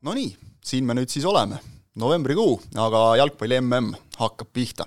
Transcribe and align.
Nonii, 0.00 0.30
siin 0.64 0.86
me 0.88 0.94
nüüd 0.96 1.10
siis 1.12 1.26
oleme, 1.28 1.58
novembrikuu, 2.00 2.54
aga 2.80 3.00
jalgpalli 3.20 3.58
mm 3.60 3.90
hakkab 4.16 4.48
pihta 4.56 4.86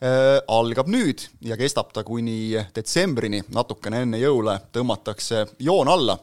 äh,. 0.00 0.38
algab 0.48 0.88
nüüd 0.88 1.26
ja 1.44 1.58
kestab 1.60 1.90
ta 1.92 2.00
kuni 2.08 2.54
detsembrini, 2.72 3.42
natukene 3.52 4.00
enne 4.06 4.20
jõule 4.22 4.54
tõmmatakse 4.72 5.42
joon 5.60 5.90
alla. 5.92 6.16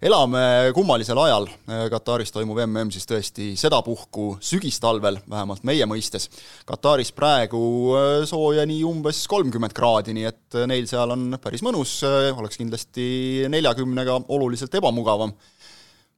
elame 0.00 0.72
kummalisel 0.72 1.20
ajal, 1.20 1.50
Kataris 1.92 2.32
toimuv 2.32 2.62
mm 2.64 2.94
siis 2.96 3.04
tõesti 3.04 3.50
sedapuhku 3.60 4.38
sügistalvel, 4.40 5.20
vähemalt 5.28 5.68
meie 5.68 5.84
mõistes. 5.84 6.30
Kataris 6.64 7.12
praegu 7.12 7.92
soojani 8.24 8.80
umbes 8.84 9.26
kolmkümmend 9.28 9.76
kraadi, 9.76 10.16
nii 10.16 10.24
et 10.24 10.60
neil 10.72 10.88
seal 10.88 11.12
on 11.12 11.36
päris 11.36 11.60
mõnus, 11.60 11.98
oleks 12.32 12.56
kindlasti 12.56 13.44
neljakümnega 13.52 14.22
oluliselt 14.28 14.80
ebamugavam 14.80 15.36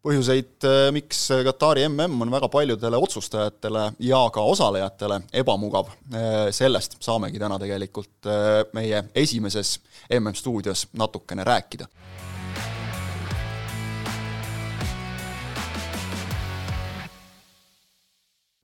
põhjuseid, 0.02 0.56
äh, 0.64 0.88
miks 0.92 1.28
Katari 1.44 1.84
mm 1.88 2.22
on 2.22 2.30
väga 2.32 2.48
paljudele 2.48 2.96
otsustajatele 2.96 3.92
ja 3.98 4.20
ka 4.32 4.40
osalejatele 4.40 5.20
ebamugav, 5.32 5.90
äh, 6.14 6.48
sellest 6.50 6.96
saamegi 7.00 7.38
täna 7.38 7.58
tegelikult 7.58 8.28
meie 8.72 9.04
esimeses 9.14 9.78
MM-stuudios 10.20 10.86
natukene 10.92 11.44
rääkida. 11.44 11.86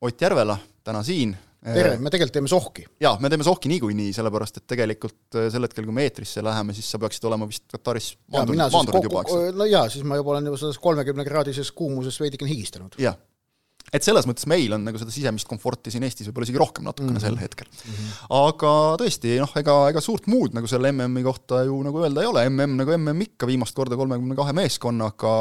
Ott 0.01 0.21
Järvela 0.21 0.59
täna 0.85 1.03
siin 1.03 1.37
tere, 1.75 1.95
me 2.02 2.12
tegelikult 2.12 2.37
teeme 2.38 2.51
sohki. 2.51 2.87
jaa, 3.02 3.15
me 3.23 3.30
teeme 3.33 3.47
sohki 3.47 3.70
niikuinii, 3.73 4.11
sellepärast 4.16 4.61
et 4.61 4.66
tegelikult 4.70 5.38
äh, 5.38 5.48
sel 5.52 5.66
hetkel, 5.66 5.87
kui 5.88 5.97
me 5.97 6.07
eetrisse 6.07 6.45
läheme, 6.45 6.77
siis 6.77 6.88
sa 6.93 7.01
peaksid 7.02 7.27
olema 7.29 7.48
vist 7.51 7.66
Kataris 7.73 8.12
maandunud, 8.33 8.66
maandunud 8.74 9.09
juba, 9.09 9.24
eks? 9.27 9.38
no 9.57 9.71
jaa, 9.71 9.87
siis 9.93 10.07
ma 10.07 10.19
juba 10.21 10.37
olen 10.37 10.52
juba 10.52 10.60
selles 10.60 10.83
kolmekümnekraadises 10.83 11.73
kuumuses 11.77 12.21
veidikene 12.23 12.52
higistanud. 12.52 12.98
jah. 13.02 13.16
et 13.95 14.02
selles 14.02 14.26
mõttes 14.26 14.46
meil 14.51 14.74
on 14.74 14.82
nagu 14.87 14.99
seda 14.99 15.15
sisemist 15.15 15.46
komforti 15.46 15.93
siin 15.95 16.07
Eestis 16.07 16.26
võib-olla 16.29 16.49
isegi 16.49 16.60
rohkem 16.60 16.87
natukene 16.87 17.13
mm 17.13 17.18
-hmm. 17.18 17.26
sel 17.26 17.38
hetkel 17.38 17.69
mm. 17.71 17.96
-hmm. 17.96 18.29
aga 18.38 18.74
tõesti, 19.02 19.32
noh, 19.43 19.54
ega, 19.63 19.76
ega 19.95 20.02
suurt 20.02 20.26
muud 20.30 20.54
nagu 20.59 20.71
selle 20.71 20.93
MM-i 20.93 21.24
kohta 21.26 21.63
ju 21.66 21.80
nagu 21.87 22.02
öelda 22.02 22.23
ei 22.23 22.30
ole, 22.30 22.45
MM 22.51 22.76
nagu 22.82 22.95
MM 22.98 23.26
ikka, 23.26 23.46
viimast 23.51 23.74
korda 23.74 23.98
kolmekümne 23.98 24.38
kahe 24.38 24.54
meeskonnaga, 24.59 25.35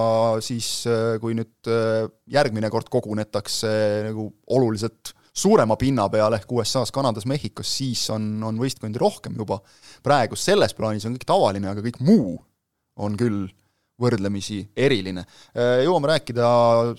siis 0.45 0.88
äh, 0.89 1.19
kui 1.22 1.38
nüüd 1.38 1.69
äh, 1.69 2.09
järgmine 2.38 2.69
kord 2.73 2.89
kogunetakse 2.94 3.75
nagu 4.09 4.31
oluliselt 4.47 5.13
suurema 5.36 5.75
pinna 5.80 6.08
peal 6.11 6.38
ehk 6.38 6.52
USA-s, 6.55 6.94
Kanadas, 6.95 7.28
Mehhikos, 7.30 7.69
siis 7.81 8.05
on, 8.14 8.28
on 8.44 8.59
võistkondi 8.61 9.02
rohkem 9.02 9.36
juba. 9.38 9.59
praegu 10.03 10.38
selles 10.39 10.73
plaanis 10.78 11.05
on 11.08 11.16
kõik 11.17 11.28
tavaline, 11.28 11.69
aga 11.72 11.83
kõik 11.86 12.02
muu 12.05 12.38
on 13.03 13.17
küll 13.19 13.45
võrdlemisi 14.02 14.59
eriline. 14.75 15.23
Äh, 15.56 15.81
jõuame 15.86 16.09
rääkida 16.11 16.47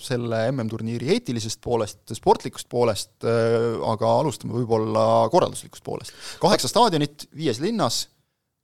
selle 0.01 0.47
MM-turniiri 0.48 1.12
eetilisest 1.12 1.61
poolest, 1.64 2.01
sportlikust 2.17 2.69
poolest, 2.73 3.12
äh, 3.25 3.77
aga 3.84 4.12
alustame 4.23 4.57
võib-olla 4.57 5.27
korralduslikust 5.33 5.84
poolest. 5.84 6.17
kaheksa 6.41 6.73
staadionit 6.73 7.29
viies 7.37 7.61
linnas, 7.61 8.07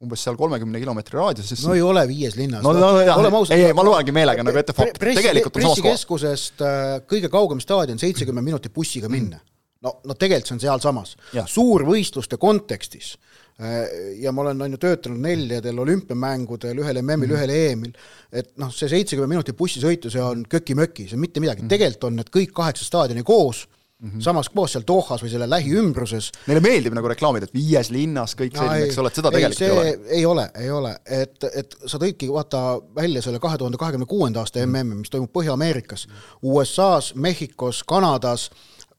umbes 0.02 0.24
seal 0.24 0.36
kolmekümne 0.40 0.80
kilomeetri 0.80 1.20
raadiuses. 1.20 1.66
no 1.68 1.76
ei 1.76 1.84
ole 1.84 2.06
viies 2.08 2.36
linnas. 2.40 2.64
no, 2.64 2.72
no, 2.72 2.94
no 2.96 3.04
jah, 3.04 3.20
ei, 3.52 3.68
ei 3.68 3.76
ma 3.76 3.84
loengi 3.84 4.16
meelega 4.16 4.44
nagu 4.44 4.58
ette 4.58 4.74
fakti, 4.76 5.12
tegelikult 5.12 5.56
on 5.56 5.68
samas 5.68 5.76
kohas. 5.76 5.84
pressikeskusest 5.84 6.64
äh, 6.66 6.92
kõige 7.08 7.32
kaugem 7.32 7.60
staadion, 7.60 8.00
seitsekümmend 8.00 8.48
minutit 8.48 8.72
bussiga 8.74 9.12
minna 9.12 9.36
mm 9.36 9.52
no, 9.82 9.98
no 10.04 10.16
tegelikult 10.18 10.52
see 10.52 10.56
on 10.56 10.64
sealsamas, 10.64 11.16
suurvõistluste 11.50 12.38
kontekstis 12.40 13.12
äh, 13.60 13.82
ja 14.22 14.32
ma 14.34 14.46
olen, 14.46 14.64
on 14.66 14.76
ju, 14.76 14.80
töötanud 14.82 15.22
neljadel 15.24 15.82
olümpiamängudel, 15.84 16.82
ühel 16.84 17.02
MM-il 17.02 17.28
mm, 17.28 17.28
-hmm. 17.28 17.36
ühel 17.36 17.54
EM-il, 17.56 17.92
et 18.32 18.52
noh, 18.62 18.72
see 18.74 18.90
seitsekümmend 18.92 19.36
minutit 19.36 19.58
bussisõitu, 19.58 20.10
see 20.12 20.22
on 20.22 20.46
köki-möki, 20.48 21.08
see 21.08 21.18
on 21.18 21.26
mitte 21.26 21.42
midagi 21.42 21.62
mm, 21.62 21.66
-hmm. 21.66 21.76
tegelikult 21.76 22.10
on 22.10 22.20
need 22.20 22.34
kõik 22.34 22.54
kaheksa 22.56 22.88
staadioni 22.88 23.22
koos 23.26 23.66
mm, 24.02 24.10
-hmm. 24.10 24.22
samas 24.22 24.48
koos 24.48 24.72
seal 24.72 24.84
Dohas 24.86 25.22
või 25.22 25.30
selle 25.30 25.50
lähiümbruses. 25.50 26.30
Neile 26.46 26.60
meeldib 26.60 26.94
nagu 26.94 27.08
reklaamida, 27.08 27.48
et 27.48 27.54
viies 27.54 27.90
linnas 27.90 28.36
kõik 28.38 28.58
selline, 28.58 28.86
eks 28.86 28.98
ole, 28.98 29.10
et 29.10 29.20
seda 29.20 29.30
ei, 29.30 29.34
tegelikult 29.38 29.62
ei 29.62 29.70
ole. 29.70 30.10
ei 30.18 30.26
ole, 30.26 30.48
ei 30.64 30.70
ole, 30.70 30.96
et, 31.06 31.38
et 31.54 31.76
sa 31.86 31.98
tõidki 31.98 32.30
vaata 32.32 32.80
välja 32.94 33.22
selle 33.22 33.42
kahe 33.42 33.58
tuhande 33.58 33.78
kahekümne 33.78 34.06
kuuenda 34.06 34.40
aasta 34.40 34.58
mm 34.58 34.74
-hmm. 34.74 34.84
MM-i, 34.84 35.00
mis 35.02 35.10
toimub 35.10 35.32
Põhja-Ameerikas, 35.38 36.06
USA-s, 36.42 37.14
Mehhikos, 37.14 37.84
Kanadas 37.84 38.50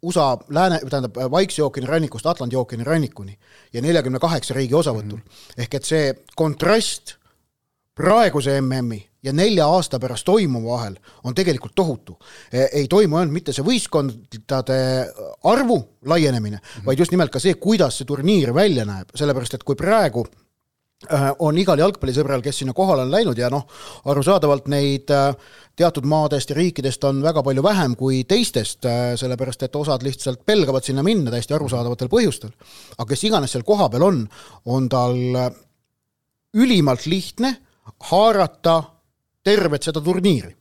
USA 0.04 0.38
lääne, 0.50 0.80
tähendab 0.90 1.18
Vaikse 1.32 1.64
ookeani 1.64 1.88
rannikust 1.88 2.26
Atlandi 2.28 2.56
ookeani 2.60 2.84
rannikuni 2.84 3.38
ja 3.74 3.82
neljakümne 3.82 4.20
kaheksa 4.20 4.54
riigi 4.54 4.76
osavõtul 4.76 5.18
mm. 5.18 5.24
-hmm. 5.24 5.62
ehk 5.64 5.74
et 5.80 5.86
see 5.86 6.14
kontrast 6.36 7.16
praeguse 7.96 8.62
MM-i 8.62 9.00
ja 9.24 9.34
nelja 9.34 9.68
aasta 9.68 10.00
pärast 10.00 10.26
toimuva 10.26 10.78
vahel 10.78 10.96
on 11.24 11.36
tegelikult 11.36 11.76
tohutu. 11.76 12.18
E, 12.52 12.66
ei 12.80 12.88
toimu 12.88 13.18
ainult 13.18 13.34
mitte 13.34 13.54
see 13.54 13.66
võistkondade 13.66 14.80
arvu 15.44 15.78
laienemine 16.06 16.58
mm, 16.58 16.64
-hmm. 16.64 16.86
vaid 16.86 17.00
just 17.00 17.12
nimelt 17.12 17.32
ka 17.32 17.40
see, 17.40 17.54
kuidas 17.54 17.98
see 17.98 18.06
turniir 18.06 18.54
välja 18.54 18.86
näeb, 18.86 19.10
sellepärast 19.16 19.54
et 19.54 19.64
kui 19.64 19.76
praegu 19.76 20.26
on 21.40 21.58
igal 21.58 21.80
jalgpallisõbral, 21.80 22.42
kes 22.44 22.62
sinna 22.62 22.74
kohale 22.76 23.06
on 23.06 23.12
läinud 23.12 23.38
ja 23.38 23.50
noh, 23.52 23.66
arusaadavalt 24.10 24.70
neid 24.72 25.12
äh, 25.14 25.36
teatud 25.76 26.08
maadest 26.10 26.54
ja 26.54 26.58
riikidest 26.58 27.04
on 27.10 27.22
väga 27.24 27.44
palju 27.44 27.64
vähem 27.64 27.96
kui 28.00 28.24
teistest, 28.30 28.86
äh, 28.86 29.14
sellepärast 29.20 29.64
et 29.68 29.76
osad 29.76 30.04
lihtsalt 30.06 30.46
pelgavad 30.46 30.86
sinna 30.86 31.04
minna 31.04 31.32
täiesti 31.34 31.56
arusaadavatel 31.58 32.12
põhjustel. 32.12 32.54
aga 32.98 33.08
kes 33.10 33.24
iganes 33.24 33.56
seal 33.56 33.68
kohapeal 33.68 34.08
on, 34.08 34.26
on 34.66 34.90
tal 34.90 35.16
ülimalt 36.54 37.06
lihtne 37.06 37.56
haarata 38.12 38.82
tervet 39.44 39.84
seda 39.84 40.02
turniiri 40.02 40.56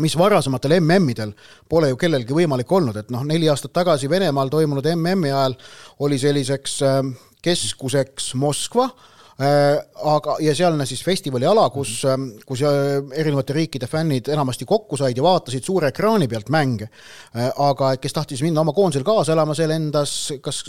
mis 0.00 0.14
varasematel 0.16 0.78
MM-idel 0.80 1.34
pole 1.68 1.90
ju 1.90 1.96
kellelgi 2.00 2.32
võimalik 2.32 2.70
olnud, 2.72 2.96
et 2.96 3.10
noh, 3.12 3.26
neli 3.28 3.50
aastat 3.52 3.74
tagasi 3.76 4.08
Venemaal 4.08 4.48
toimunud 4.48 4.86
MM-i 4.94 5.28
ajal 5.28 5.56
oli 6.00 6.16
selliseks 6.18 6.78
keskuseks 7.44 8.30
Moskva, 8.40 8.86
Äh, 8.88 9.10
aga, 9.42 10.36
ja 10.44 10.52
sealne 10.56 10.84
siis 10.86 11.00
festivali 11.04 11.46
ala, 11.48 11.64
kus, 11.72 11.94
ähm, 12.08 12.28
kus 12.46 12.62
äh, 12.66 12.98
erinevate 13.18 13.56
riikide 13.56 13.88
fännid 13.90 14.28
enamasti 14.32 14.66
kokku 14.68 14.98
said 15.00 15.16
ja 15.16 15.24
vaatasid 15.24 15.64
suure 15.66 15.88
ekraani 15.92 16.28
pealt 16.30 16.52
mänge. 16.52 16.90
Äh, 17.34 17.48
aga 17.64 17.94
kes 18.02 18.16
tahtis 18.18 18.42
minna 18.44 18.62
oma 18.62 18.74
koondisel 18.76 19.06
kaasa 19.06 19.36
elama, 19.36 19.56
see 19.58 19.68
lendas 19.70 20.14
kas 20.44 20.62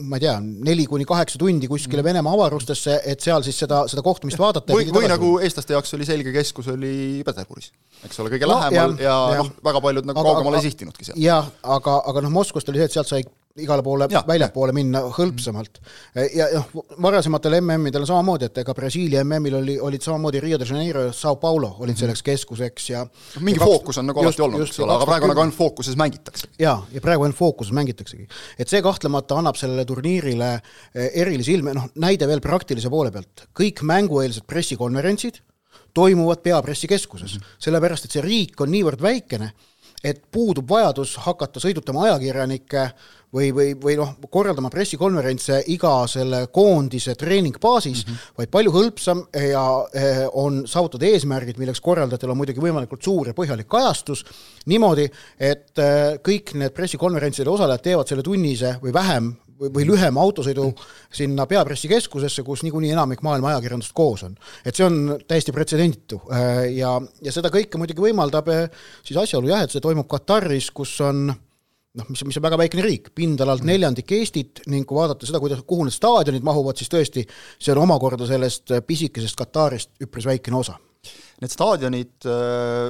ma 0.00 0.16
ei 0.16 0.24
tea, 0.24 0.34
neli 0.40 0.86
kuni 0.88 1.04
kaheksa 1.08 1.40
tundi 1.40 1.68
kuskile 1.68 2.04
Venemaa 2.04 2.32
avarustesse, 2.32 2.98
et 3.08 3.20
seal 3.20 3.44
siis 3.44 3.58
seda, 3.64 3.82
seda 3.90 4.04
kohtumist 4.04 4.40
vaadata. 4.40 4.72
või, 4.72 4.88
või 4.94 5.10
nagu 5.10 5.34
eestlaste 5.44 5.76
jaoks 5.76 5.92
oli 5.98 6.08
selge 6.08 6.32
keskus, 6.32 6.70
oli 6.72 7.20
Peterburis, 7.26 7.72
eks 8.06 8.22
ole, 8.22 8.32
kõige 8.32 8.48
no, 8.48 8.56
lähemal 8.56 8.96
ja, 8.96 9.04
ja, 9.04 9.18
ja 9.36 9.42
noh, 9.42 9.52
väga 9.64 9.84
paljud 9.84 10.08
nagu 10.08 10.24
kaugemale 10.24 10.62
ei 10.62 10.68
sihtinudki 10.70 11.10
seal. 11.10 11.20
jah, 11.20 11.50
aga, 11.62 11.98
aga 12.08 12.24
noh, 12.24 12.32
Moskvast 12.32 12.72
oli 12.72 12.80
see, 12.80 12.88
et 12.88 12.96
sealt 12.96 13.12
sai 13.12 13.26
igale 13.60 13.82
poole 13.84 14.08
väljapoole 14.08 14.72
minna 14.72 15.02
hõlpsamalt. 15.12 15.80
ja 16.34 16.46
noh, 16.54 16.84
varasematel 17.02 17.58
MM-idel 17.60 18.06
samamoodi, 18.08 18.48
et 18.48 18.62
ega 18.62 18.74
Brasiilia 18.76 19.24
MM-il 19.24 19.58
oli, 19.58 19.76
olid 19.80 20.04
samamoodi 20.04 20.40
Rio 20.40 20.58
de 20.60 20.68
Janeiro 20.68 21.04
ja 21.08 21.12
Sao 21.16 21.36
Paulo 21.36 21.74
olid 21.84 21.98
selleks 21.98 22.22
keskuseks 22.26 22.88
ja 22.90 23.04
noh, 23.04 23.44
mingi 23.44 23.60
ja 23.60 23.68
fookus 23.68 24.00
on 24.00 24.08
nagu 24.08 24.22
alati 24.24 24.44
olnud, 24.46 24.64
eks 24.64 24.80
ole, 24.80 24.96
aga 24.96 25.08
praegu 25.08 25.30
nagu 25.30 25.44
ainult 25.44 25.58
fookuses 25.58 25.98
mängitakse. 26.00 26.48
jaa, 26.62 26.78
ja 26.92 27.04
praegu 27.04 27.26
ainult 27.26 27.38
fookuses 27.38 27.76
mängitaksegi. 27.76 28.28
et 28.58 28.68
see 28.68 28.82
kahtlemata 28.82 29.38
annab 29.40 29.60
sellele 29.60 29.84
turniirile 29.88 30.52
eh, 30.54 31.10
erilise 31.24 31.52
ilme, 31.52 31.76
noh, 31.76 31.90
näide 32.00 32.28
veel 32.30 32.40
praktilise 32.40 32.90
poole 32.90 33.12
pealt, 33.12 33.48
kõik 33.58 33.84
mängueelsed 33.84 34.48
pressikonverentsid 34.48 35.42
toimuvad 35.94 36.40
peapressikeskuses 36.42 37.34
mm, 37.34 37.40
-hmm. 37.40 37.56
sellepärast 37.58 38.04
et 38.04 38.16
see 38.16 38.24
riik 38.24 38.60
on 38.60 38.72
niivõrd 38.72 39.02
väikene, 39.02 39.52
et 40.04 40.22
puudub 40.30 40.68
vajadus 40.68 41.16
hakata 41.22 41.60
sõidutama 41.62 42.08
ajakirjanikke 42.08 42.86
või, 43.32 43.50
või, 43.54 43.68
või 43.80 43.94
noh, 43.96 44.14
korraldama 44.30 44.70
pressikonverentse 44.72 45.62
iga 45.72 45.92
selle 46.10 46.44
koondise 46.52 47.14
treeningbaasis 47.18 48.02
mm, 48.04 48.10
-hmm. 48.10 48.32
vaid 48.38 48.52
palju 48.52 48.74
hõlpsam 48.74 49.22
ja 49.32 49.64
eh, 49.94 50.24
on 50.32 50.64
saavutada 50.68 51.06
eesmärgid, 51.08 51.60
milleks 51.60 51.80
korraldajatel 51.80 52.34
on 52.34 52.40
muidugi 52.40 52.64
võimalikult 52.64 53.02
suur 53.02 53.30
ja 53.30 53.36
põhjalik 53.36 53.68
kajastus, 53.70 54.24
niimoodi, 54.66 55.08
et 55.38 55.78
eh, 55.78 56.18
kõik 56.18 56.54
need 56.58 56.76
pressikonverentside 56.76 57.50
osalejad 57.50 57.82
teevad 57.82 58.10
selle 58.10 58.26
tunnise 58.26 58.76
või 58.82 58.92
vähem 58.94 59.32
või, 59.62 59.70
või 59.76 59.86
lühema 59.92 60.24
autosõidu 60.24 60.68
sinna 61.12 61.46
peapressikeskusesse, 61.50 62.44
kus 62.46 62.64
niikuinii 62.66 62.92
enamik 62.96 63.22
maailma 63.26 63.52
ajakirjandust 63.52 63.94
koos 63.96 64.26
on. 64.26 64.36
et 64.64 64.76
see 64.76 64.86
on 64.86 64.98
täiesti 65.28 65.54
pretsedenditu 65.54 66.20
eh, 66.32 66.66
ja, 66.78 66.96
ja 67.22 67.34
seda 67.34 67.52
kõike 67.54 67.80
muidugi 67.80 68.04
võimaldab 68.04 68.50
siis 69.04 69.18
asjaolu 69.18 69.52
jah, 69.52 69.64
et 69.64 69.74
see 69.74 69.84
toimub 69.84 70.08
Kataris, 70.10 70.70
kus 70.74 70.94
on 71.04 71.26
noh, 71.28 72.06
mis, 72.08 72.24
mis 72.26 72.38
on 72.40 72.46
väga 72.46 72.58
väikene 72.60 72.86
riik, 72.86 73.10
pindalalt 73.16 73.66
neljandik 73.68 74.14
Eestit 74.18 74.64
ning 74.72 74.88
kui 74.88 74.98
vaadata 74.98 75.28
seda, 75.28 75.40
kuidas, 75.42 75.64
kuhu 75.68 75.86
need 75.86 75.96
staadionid 75.96 76.46
mahuvad, 76.46 76.80
siis 76.80 76.92
tõesti, 76.92 77.26
see 77.60 77.74
on 77.74 77.82
omakorda 77.84 78.28
sellest 78.28 78.72
pisikesest 78.86 79.38
Katarist 79.38 79.92
üpris 80.02 80.28
väikene 80.28 80.58
osa. 80.58 80.78
Need 81.42 81.52
staadionid 81.52 82.30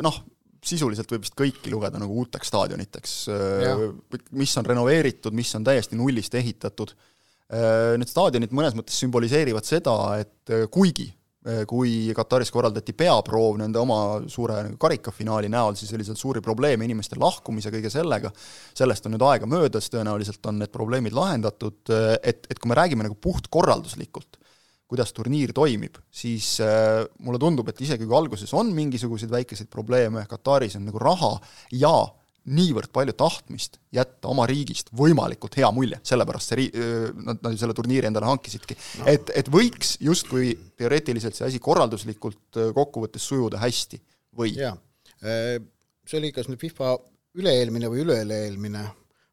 noh, 0.04 0.18
sisuliselt 0.62 1.10
võib 1.10 1.24
vist 1.24 1.38
kõiki 1.38 1.72
lugeda 1.72 1.98
nagu 1.98 2.14
uuteks 2.22 2.52
staadioniteks, 2.52 3.14
mis 4.38 4.52
on 4.60 4.68
renoveeritud, 4.68 5.34
mis 5.34 5.50
on 5.58 5.66
täiesti 5.66 5.98
nullist 5.98 6.34
ehitatud. 6.38 6.94
Need 7.98 8.08
staadionid 8.08 8.54
mõnes 8.54 8.76
mõttes 8.78 8.96
sümboliseerivad 9.02 9.66
seda, 9.68 9.96
et 10.22 10.54
kuigi 10.72 11.10
kui 11.66 12.12
Kataris 12.14 12.52
korraldati 12.54 12.94
peaproov 12.94 13.56
nende 13.58 13.80
oma 13.80 13.96
suure 14.30 14.60
nagu 14.62 14.76
karikafinaali 14.80 15.50
näol, 15.50 15.74
siis 15.78 15.90
oli 15.96 16.06
seal 16.06 16.18
suuri 16.18 16.42
probleeme 16.44 16.86
inimeste 16.86 17.18
lahkumise, 17.18 17.72
kõige 17.74 17.90
sellega, 17.90 18.30
sellest 18.78 19.08
on 19.08 19.16
nüüd 19.16 19.24
aega 19.26 19.48
möödas, 19.50 19.90
tõenäoliselt 19.90 20.46
on 20.46 20.60
need 20.62 20.70
probleemid 20.74 21.16
lahendatud, 21.16 21.80
et, 22.22 22.46
et 22.46 22.62
kui 22.62 22.70
me 22.70 22.78
räägime 22.78 23.08
nagu 23.08 23.18
puhtkorralduslikult, 23.18 24.38
kuidas 24.92 25.12
turniir 25.16 25.54
toimib, 25.56 25.96
siis 26.12 26.54
äh, 26.60 27.02
mulle 27.24 27.40
tundub, 27.40 27.70
et 27.72 27.80
isegi 27.84 28.04
kui 28.04 28.16
alguses 28.16 28.52
on 28.58 28.74
mingisuguseid 28.76 29.32
väikeseid 29.32 29.70
probleeme, 29.72 30.26
Kataris 30.28 30.76
on 30.76 30.84
nagu 30.90 31.00
raha 31.00 31.32
ja 31.80 31.94
niivõrd 32.52 32.90
palju 32.92 33.14
tahtmist 33.14 33.78
jätta 33.94 34.28
oma 34.32 34.48
riigist 34.50 34.90
võimalikult 34.98 35.54
hea 35.60 35.68
mulje, 35.74 36.00
sellepärast 36.06 36.50
see 36.50 36.58
ri-, 36.58 36.70
nad, 37.22 37.38
nad 37.38 37.54
ju 37.54 37.60
selle 37.60 37.76
turniiri 37.78 38.08
endale 38.10 38.26
hankisidki. 38.26 38.76
No.. 38.98 39.06
et, 39.12 39.30
et 39.38 39.50
võiks 39.52 39.94
justkui 40.02 40.56
teoreetiliselt 40.80 41.38
see 41.38 41.46
asi 41.46 41.62
korralduslikult 41.62 42.58
kokkuvõttes 42.74 43.28
sujuda 43.30 43.62
hästi 43.62 44.02
või? 44.38 44.56
jaa, 44.58 44.74
see 45.22 46.18
oli 46.18 46.32
kas 46.34 46.50
nüüd 46.50 46.60
FIFA 46.60 46.96
üle-eelmine 47.38 47.88
või 47.92 48.02
üle-eelmine 48.02 48.88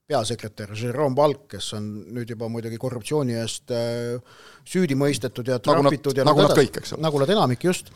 peasekretär 0.09 0.71
Jerome 0.73 1.15
Valk, 1.17 1.45
kes 1.53 1.67
on 1.77 1.85
nüüd 2.15 2.31
juba 2.33 2.49
muidugi 2.49 2.79
korruptsiooni 2.81 3.37
eest 3.37 3.73
süüdi 4.69 4.97
mõistetud 4.97 5.47
ja 5.51 5.59
trahvitud 5.61 6.17
nagu 6.17 6.23
ja 6.23 6.25
nagu 6.27 6.45
nad 6.47 6.55
kõik, 6.57 6.81
eks 6.81 6.95
ole. 6.95 7.03
nagu 7.05 7.21
nad 7.21 7.33
enamik, 7.35 7.63
just. 7.69 7.91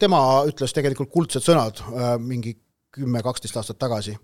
tema 0.00 0.20
ütles 0.48 0.76
tegelikult 0.76 1.12
kuldsed 1.14 1.44
sõnad 1.44 1.80
mingi 2.20 2.54
kümme-kaksteist 2.94 3.56
aastat 3.58 3.80
tagasi. 3.80 4.14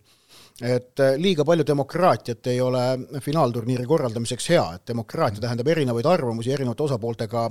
Et 0.61 1.01
äh, 1.01 1.15
liiga 1.17 1.45
palju 1.45 1.65
demokraatiat 1.67 2.47
ei 2.53 2.61
ole 2.61 2.83
finaalturniiri 3.25 3.87
korraldamiseks 3.89 4.49
hea, 4.53 4.65
et 4.77 4.93
demokraatia 4.93 5.41
tähendab 5.45 5.69
erinevaid 5.73 6.07
arvamusi, 6.07 6.53
erinevate 6.53 6.85
osapooltega 6.85 7.47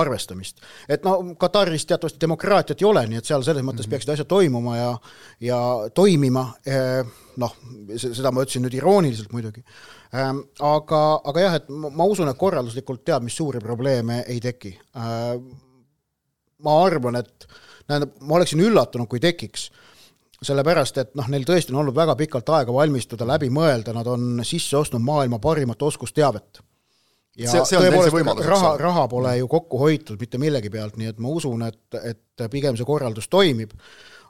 arvestamist. 0.00 0.62
et 0.88 1.04
no 1.04 1.34
Kataris 1.38 1.86
teatavasti 1.86 2.20
demokraatiat 2.20 2.80
ei 2.80 2.88
ole, 2.88 3.04
nii 3.10 3.20
et 3.20 3.28
seal 3.28 3.42
selles 3.42 3.64
mõttes 3.64 3.84
mm 3.84 3.86
-hmm. 3.86 3.90
peaksid 3.90 4.14
asjad 4.14 4.28
toimuma 4.28 4.76
ja 4.76 4.98
ja 5.40 5.58
toimima, 5.94 6.52
äh, 6.68 7.04
noh, 7.36 7.56
seda 7.96 8.30
ma 8.30 8.42
ütlesin 8.42 8.64
nüüd 8.64 8.78
irooniliselt 8.78 9.32
muidugi, 9.32 9.64
ähm, 10.14 10.40
aga, 10.60 11.20
aga 11.24 11.40
jah, 11.40 11.54
et 11.54 11.68
ma 11.68 12.04
usun, 12.04 12.28
et 12.28 12.38
korralduslikult 12.38 13.04
teab 13.04 13.22
mis 13.22 13.36
suuri 13.36 13.60
probleeme 13.60 14.24
ei 14.28 14.40
teki. 14.40 14.78
Äh, 14.96 15.40
ma 16.58 16.84
arvan, 16.84 17.16
et 17.16 17.48
tähendab, 17.86 18.14
ma 18.20 18.38
oleksin 18.38 18.60
üllatunud, 18.60 19.08
kui 19.08 19.20
tekiks 19.20 19.70
sellepärast, 20.46 21.00
et 21.02 21.14
noh, 21.18 21.28
neil 21.32 21.46
tõesti 21.48 21.74
on 21.74 21.82
olnud 21.82 21.96
väga 21.96 22.16
pikalt 22.18 22.52
aega 22.56 22.74
valmistuda, 22.74 23.26
läbi 23.28 23.50
mõelda, 23.54 23.94
nad 23.96 24.08
on 24.10 24.40
sisse 24.46 24.76
ostnud 24.78 25.02
maailma 25.04 25.40
parimat 25.42 25.82
oskusteavet. 25.82 26.62
ja 27.36 27.50
see, 27.50 27.64
see 27.66 27.80
tõepoolest, 27.80 28.44
raha, 28.46 28.74
raha 28.78 29.06
pole 29.10 29.36
ju 29.40 29.48
kokku 29.50 29.78
hoitud 29.80 30.20
mitte 30.20 30.38
millegi 30.38 30.70
pealt, 30.70 30.98
nii 31.00 31.12
et 31.12 31.22
ma 31.22 31.32
usun, 31.34 31.64
et, 31.66 31.98
et 32.02 32.46
pigem 32.50 32.76
see 32.78 32.86
korraldus 32.86 33.28
toimib, 33.28 33.74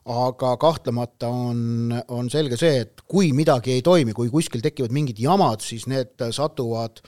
aga 0.04 0.56
kahtlemata 0.60 1.28
on, 1.28 1.92
on 2.12 2.30
selge 2.32 2.58
see, 2.60 2.82
et 2.84 3.04
kui 3.08 3.32
midagi 3.36 3.72
ei 3.72 3.84
toimi, 3.84 4.12
kui 4.16 4.32
kuskil 4.32 4.64
tekivad 4.64 4.92
mingid 4.92 5.20
jamad, 5.20 5.64
siis 5.64 5.86
need 5.88 6.20
satuvad 6.32 7.00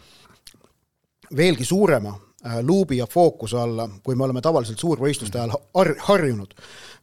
veelgi 1.37 1.65
suurema 1.65 2.15
äh, 2.15 2.61
luubi 2.63 3.01
ja 3.01 3.07
fookuse 3.11 3.59
alla, 3.61 3.89
kui 4.03 4.17
me 4.17 4.25
oleme 4.25 4.41
tavaliselt 4.45 4.81
suurvõistluste 4.81 5.41
ajal 5.41 5.57
har-, 5.57 5.97
harjunud. 6.09 6.55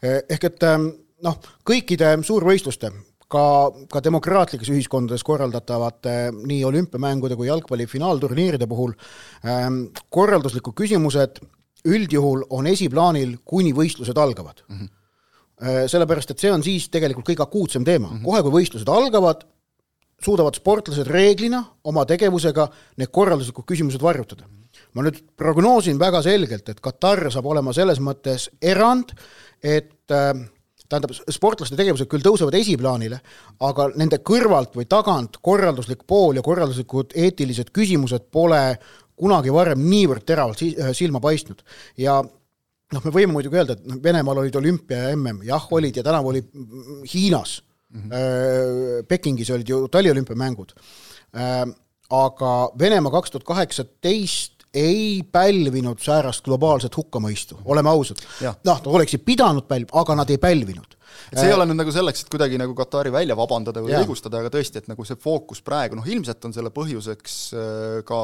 ehk 0.04 0.44
et 0.50 0.64
ähm, 0.64 0.90
noh, 1.24 1.40
kõikide 1.66 2.16
suurvõistluste, 2.26 2.92
ka, 3.34 3.46
ka 3.92 4.02
demokraatlikes 4.04 4.70
ühiskondades 4.74 5.24
korraldatavate 5.26 6.32
nii 6.36 6.64
olümpiamängude 6.70 7.38
kui 7.40 7.50
jalgpalli 7.50 7.88
finaalturniiride 7.90 8.68
puhul 8.70 8.94
ähm, 9.48 9.86
korralduslikud 10.14 10.76
küsimused 10.78 11.42
üldjuhul 11.84 12.46
on 12.56 12.68
esiplaanil, 12.72 13.38
kuni 13.46 13.74
võistlused 13.76 14.18
algavad 14.20 14.64
mm. 14.68 14.76
-hmm. 14.76 15.00
Sellepärast, 15.88 16.32
et 16.34 16.42
see 16.42 16.52
on 16.52 16.64
siis 16.66 16.90
tegelikult 16.92 17.28
kõige 17.30 17.44
akuutsem 17.44 17.84
teema 17.86 18.08
mm, 18.08 18.18
-hmm. 18.18 18.24
kohe 18.26 18.42
kui 18.42 18.52
võistlused 18.52 18.90
algavad, 18.90 19.46
suudavad 20.24 20.56
sportlased 20.56 21.08
reeglina 21.08 21.62
oma 21.84 22.06
tegevusega 22.06 22.68
need 22.98 23.12
korralduslikud 23.12 23.66
küsimused 23.66 24.02
varjutada. 24.02 24.44
ma 24.94 25.04
nüüd 25.04 25.22
prognoosin 25.38 26.00
väga 26.00 26.22
selgelt, 26.22 26.70
et 26.70 26.80
Katar 26.80 27.32
saab 27.32 27.46
olema 27.46 27.74
selles 27.74 28.00
mõttes 28.00 28.50
erand, 28.62 29.14
et 29.64 30.12
äh, 30.12 30.34
tähendab, 30.94 31.16
sportlaste 31.34 31.78
tegevused 31.80 32.10
küll 32.12 32.24
tõusevad 32.26 32.56
esiplaanile, 32.60 33.20
aga 33.68 33.90
nende 34.00 34.22
kõrvalt 34.26 34.78
või 34.78 34.88
tagant 34.90 35.42
korralduslik 35.42 36.06
pool 36.08 36.40
ja 36.40 36.46
korralduslikud 36.46 37.18
eetilised 37.26 37.74
küsimused 37.76 38.30
pole 38.32 38.62
kunagi 39.20 39.54
varem 39.54 39.84
niivõrd 39.90 40.26
teravalt 40.26 40.64
silma 40.98 41.22
paistnud 41.24 41.62
ja 42.02 42.18
noh, 42.94 43.06
me 43.06 43.14
võime 43.14 43.34
muidugi 43.36 43.60
öelda, 43.60 43.78
et 43.78 44.04
Venemaal 44.04 44.44
olid 44.44 44.58
olümpia 44.60 45.10
ja 45.10 45.14
mm, 45.16 45.46
jah, 45.48 45.68
olid 45.74 46.00
ja 46.00 46.06
tänavu 46.06 46.34
oli 46.34 46.44
Hiinas 47.14 47.62
mm, 47.62 48.10
-hmm. 48.10 49.08
Pekingis 49.08 49.52
olid 49.54 49.70
ju 49.70 49.88
taliolümpiamängud. 49.88 50.74
Äh, 51.36 51.66
aga 52.14 52.54
Venemaa 52.80 53.12
kaks 53.12 53.32
tuhat 53.32 53.48
kaheksateist 53.48 54.53
ei 54.74 55.22
pälvinud 55.32 56.02
säärast 56.02 56.44
globaalset 56.46 56.98
hukkamõistu, 56.98 57.60
oleme 57.66 57.90
ausad. 57.90 58.22
noh, 58.42 58.58
nad 58.66 58.90
oleksid 58.90 59.24
pidanud 59.26 59.68
pälvima, 59.70 59.94
aga 60.02 60.16
nad 60.16 60.30
ei 60.34 60.38
pälvinud. 60.42 60.98
et 61.32 61.38
see 61.38 61.48
ei 61.48 61.54
äh, 61.54 61.58
ole 61.58 61.68
nüüd 61.70 61.82
nagu 61.84 61.94
selleks, 61.94 62.26
et 62.26 62.30
kuidagi 62.34 62.58
nagu 62.58 62.74
Katari 62.76 63.12
välja 63.14 63.38
vabandada 63.38 63.84
või 63.86 63.94
õigustada, 64.00 64.42
aga 64.42 64.50
tõesti, 64.54 64.82
et 64.82 64.90
nagu 64.90 65.06
see 65.06 65.20
fookus 65.20 65.62
praegu, 65.62 65.98
noh 66.00 66.08
ilmselt 66.10 66.46
on 66.46 66.56
selle 66.56 66.74
põhjuseks 66.74 67.40
äh, 67.54 67.98
ka 68.08 68.20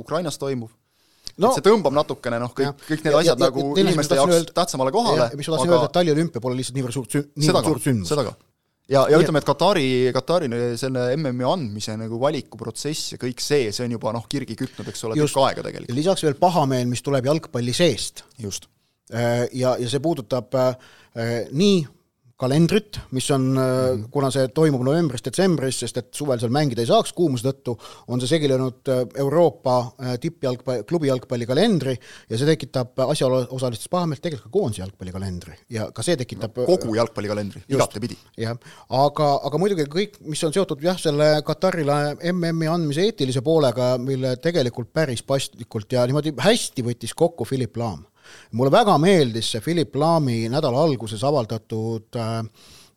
Ukrainas 0.00 0.40
toimuv, 0.40 0.72
no, 1.36 1.50
et 1.52 1.60
see 1.60 1.66
tõmbab 1.68 1.96
natukene 2.00 2.40
noh, 2.40 2.54
kõik, 2.56 2.86
kõik 2.88 3.04
need 3.04 3.16
ja, 3.16 3.24
asjad 3.24 3.36
ja, 3.36 3.50
nagu 3.50 3.66
inimeste 3.80 4.20
jaoks 4.20 4.38
öelda, 4.38 4.54
tähtsamale 4.62 4.94
kohale. 4.94 5.28
mis 5.36 5.48
ma 5.48 5.58
tahtsin 5.58 5.68
aga... 5.68 5.76
öelda, 5.76 5.90
et 5.90 5.98
taliolümpia 6.00 6.44
pole 6.44 6.56
lihtsalt 6.60 6.80
niivõrd 6.80 6.96
suurt, 6.96 7.20
niivõrd 7.36 7.70
suurt 7.72 7.90
sündmus. 7.90 8.14
Ja, 8.90 9.04
ja 9.10 9.20
ütleme, 9.20 9.40
et 9.42 9.48
Katari, 9.48 9.86
Katari 10.14 10.50
selle 10.80 11.06
MM-i 11.16 11.46
andmise 11.46 11.96
nagu 12.00 12.18
valikuprotsess 12.22 13.14
ja 13.14 13.20
kõik 13.22 13.42
see, 13.44 13.70
see 13.74 13.86
on 13.86 13.96
juba 13.96 14.14
noh, 14.16 14.26
kirgi 14.30 14.58
kütnud, 14.58 14.90
eks 14.90 15.06
ole, 15.08 15.18
tükk 15.20 15.40
aega 15.44 15.64
tegelikult. 15.66 15.96
lisaks 15.96 16.26
veel 16.26 16.36
pahameel, 16.40 16.90
mis 16.90 17.04
tuleb 17.06 17.30
jalgpalli 17.30 17.74
seest. 17.76 18.24
just. 18.40 18.68
Äh, 19.10 19.46
ja, 19.58 19.74
ja 19.80 19.88
see 19.90 20.02
puudutab 20.02 20.54
äh, 20.58 20.74
nii 21.50 21.80
kalendrit, 22.40 22.98
mis 23.16 23.26
on 23.34 23.46
mm., 23.52 24.06
kuna 24.12 24.30
see 24.32 24.48
toimub 24.54 24.82
novembris-detsembris, 24.86 25.82
sest 25.82 26.00
et 26.00 26.08
suvel 26.16 26.40
seal 26.40 26.52
mängida 26.54 26.82
ei 26.82 26.88
saaks 26.88 27.12
kuumuse 27.16 27.46
tõttu, 27.46 27.76
on 28.08 28.22
see 28.22 28.30
segi 28.30 28.48
löönud 28.50 28.90
äh, 28.92 29.02
Euroopa 29.22 29.76
äh, 29.82 30.16
tippjalgpalli, 30.22 30.86
klubi 30.88 31.10
jalgpallikalendri 31.10 31.94
ja 31.96 32.40
see 32.40 32.48
tekitab 32.48 32.98
asjaosalistes 33.06 33.90
pahameelt 33.92 34.22
tegelikult 34.24 34.48
ka 34.48 34.54
koondise 34.56 34.84
jalgpallikalendri 34.84 35.56
ja 35.76 35.90
ka 35.94 36.04
see 36.06 36.16
tekitab 36.20 36.62
no, 36.62 36.66
kogu 36.68 36.96
jalgpallikalendri, 36.96 37.64
igatepidi. 37.68 38.18
jah, 38.40 38.56
aga, 39.02 39.30
aga 39.48 39.60
muidugi 39.60 39.88
kõik, 39.90 40.20
mis 40.30 40.44
on 40.46 40.54
seotud 40.56 40.84
jah, 40.84 40.98
selle 41.00 41.30
Katarile 41.46 42.16
MM-i 42.32 42.70
andmise 42.70 43.04
eetilise 43.08 43.44
poolega, 43.44 43.92
mille 44.00 44.36
tegelikult 44.42 44.92
päris 44.94 45.24
paslikult 45.26 45.92
ja 45.92 46.06
niimoodi 46.08 46.34
hästi 46.40 46.86
võttis 46.86 47.16
kokku 47.16 47.48
Philip 47.48 47.76
Laam 47.80 48.06
mulle 48.52 48.70
väga 48.70 48.98
meeldis 48.98 49.52
see 49.52 49.60
Philip 49.64 49.96
Laami 49.96 50.48
nädala 50.48 50.82
alguses 50.82 51.24
avaldatud 51.24 52.16
äh, 52.16 52.44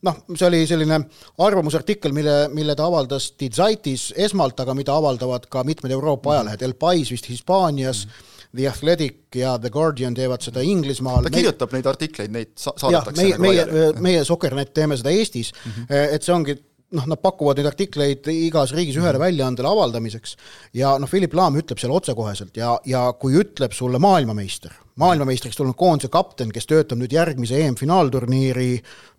noh, 0.03 0.19
see 0.35 0.47
oli 0.47 0.61
selline 0.67 0.99
arvamusartikkel, 1.45 2.13
mille, 2.15 2.35
mille 2.53 2.75
ta 2.75 2.87
avaldas 2.89 3.31
Die 3.39 3.51
Zeitis 3.53 4.11
esmalt, 4.17 4.59
aga 4.59 4.75
mida 4.77 4.95
avaldavad 4.99 5.47
ka 5.51 5.63
mitmed 5.67 5.95
Euroopa 5.95 6.35
ajalehed, 6.35 6.65
El 6.67 6.75
Pais 6.79 7.11
vist 7.11 7.29
Hispaanias 7.31 8.05
mm, 8.05 8.11
-hmm. 8.11 8.29
The 8.55 8.67
Athletic 8.69 9.35
ja 9.35 9.57
The 9.57 9.69
Guardian 9.69 10.13
teevad 10.13 10.41
seda 10.41 10.61
Inglismaal. 10.61 11.23
ta 11.23 11.29
kirjutab 11.29 11.71
neid 11.73 11.85
artikleid, 11.89 12.31
neid 12.31 12.51
sa-, 12.55 12.73
saadetakse 12.77 13.23
meie, 13.23 13.37
meie, 13.37 13.93
meie 13.99 14.25
Sokernet 14.25 14.73
teeme 14.73 14.97
seda 14.97 15.09
Eestis 15.09 15.53
mm, 15.53 15.71
-hmm. 15.71 16.13
et 16.15 16.23
see 16.23 16.35
ongi 16.35 16.57
noh, 16.93 17.07
nad 17.09 17.21
pakuvad 17.21 17.59
neid 17.59 17.69
artikleid 17.69 18.27
igas 18.31 18.73
riigis 18.75 18.97
ühele 18.99 19.17
mhm. 19.17 19.25
väljaandele 19.25 19.69
avaldamiseks 19.69 20.35
ja 20.77 20.95
noh, 21.01 21.09
Philip 21.09 21.33
Laam 21.37 21.57
ütleb 21.59 21.81
seal 21.81 21.93
otsekoheselt 21.95 22.57
ja, 22.59 22.75
ja 22.89 23.05
kui 23.19 23.37
ütleb 23.39 23.73
sulle 23.75 24.01
maailmameister, 24.03 24.75
maailmameistriks 25.01 25.57
tulnud 25.59 25.77
koondise 25.79 26.11
kapten, 26.13 26.53
kes 26.53 26.69
töötab 26.69 27.01
nüüd 27.01 27.15
järgmise 27.15 27.59
EM-finaalturniiri, 27.65 28.69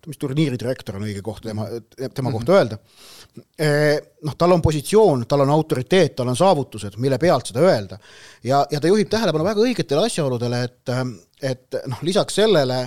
mis 0.07 0.21
turniiri 0.21 0.59
direktor 0.61 0.99
on 0.99 1.07
õige 1.09 1.23
koht 1.25 1.43
tema, 1.45 1.67
tema 2.07 2.33
kohta 2.33 2.51
mhm. 2.51 2.57
öelda, 2.57 2.79
eh, 3.59 3.95
noh, 4.25 4.39
tal 4.39 4.55
on 4.55 4.63
positsioon, 4.65 5.27
tal 5.29 5.45
on 5.45 5.55
autoriteet, 5.57 6.17
tal 6.19 6.31
on 6.31 6.39
saavutused, 6.39 6.99
mille 7.03 7.19
pealt 7.21 7.51
seda 7.51 7.63
öelda. 7.65 7.99
ja, 8.43 8.65
ja 8.71 8.81
ta 8.81 8.91
juhib 8.91 9.11
tähelepanu 9.11 9.47
väga 9.47 9.65
õigetele 9.67 10.07
asjaoludele, 10.09 10.67
et, 10.69 10.93
et 11.53 11.81
noh, 11.91 12.05
lisaks 12.07 12.43
sellele, 12.43 12.85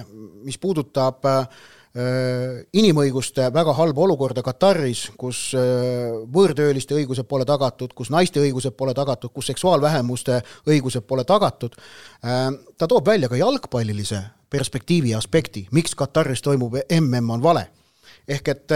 mis 0.48 0.56
puudutab 0.60 1.26
Äh, 1.28 1.68
inimõiguste 1.98 3.48
väga 3.54 3.72
halba 3.74 4.02
olukorda 4.04 4.42
Kataris, 4.46 5.08
kus 5.18 5.40
äh, 5.58 6.14
võõrtööliste 6.30 6.94
õigused 6.94 7.26
pole 7.26 7.46
tagatud, 7.48 7.94
kus 7.96 8.12
naiste 8.14 8.42
õigused 8.42 8.76
pole 8.78 8.94
tagatud, 8.94 9.32
kus 9.34 9.48
seksuaalvähemuste 9.50 10.40
õigused 10.70 11.06
pole 11.08 11.24
tagatud, 11.26 11.74
äh, 12.22 12.46
ta 12.78 12.86
toob 12.86 13.06
välja 13.06 13.30
ka 13.32 13.40
jalgpallilise 13.40 14.22
perspektiivi 14.50 15.14
aspekti, 15.18 15.66
miks 15.74 15.96
Kataris 15.98 16.44
toimub 16.44 16.78
MM 17.00 17.34
on 17.34 17.42
vale. 17.42 17.68
ehk 18.28 18.48
et 18.48 18.72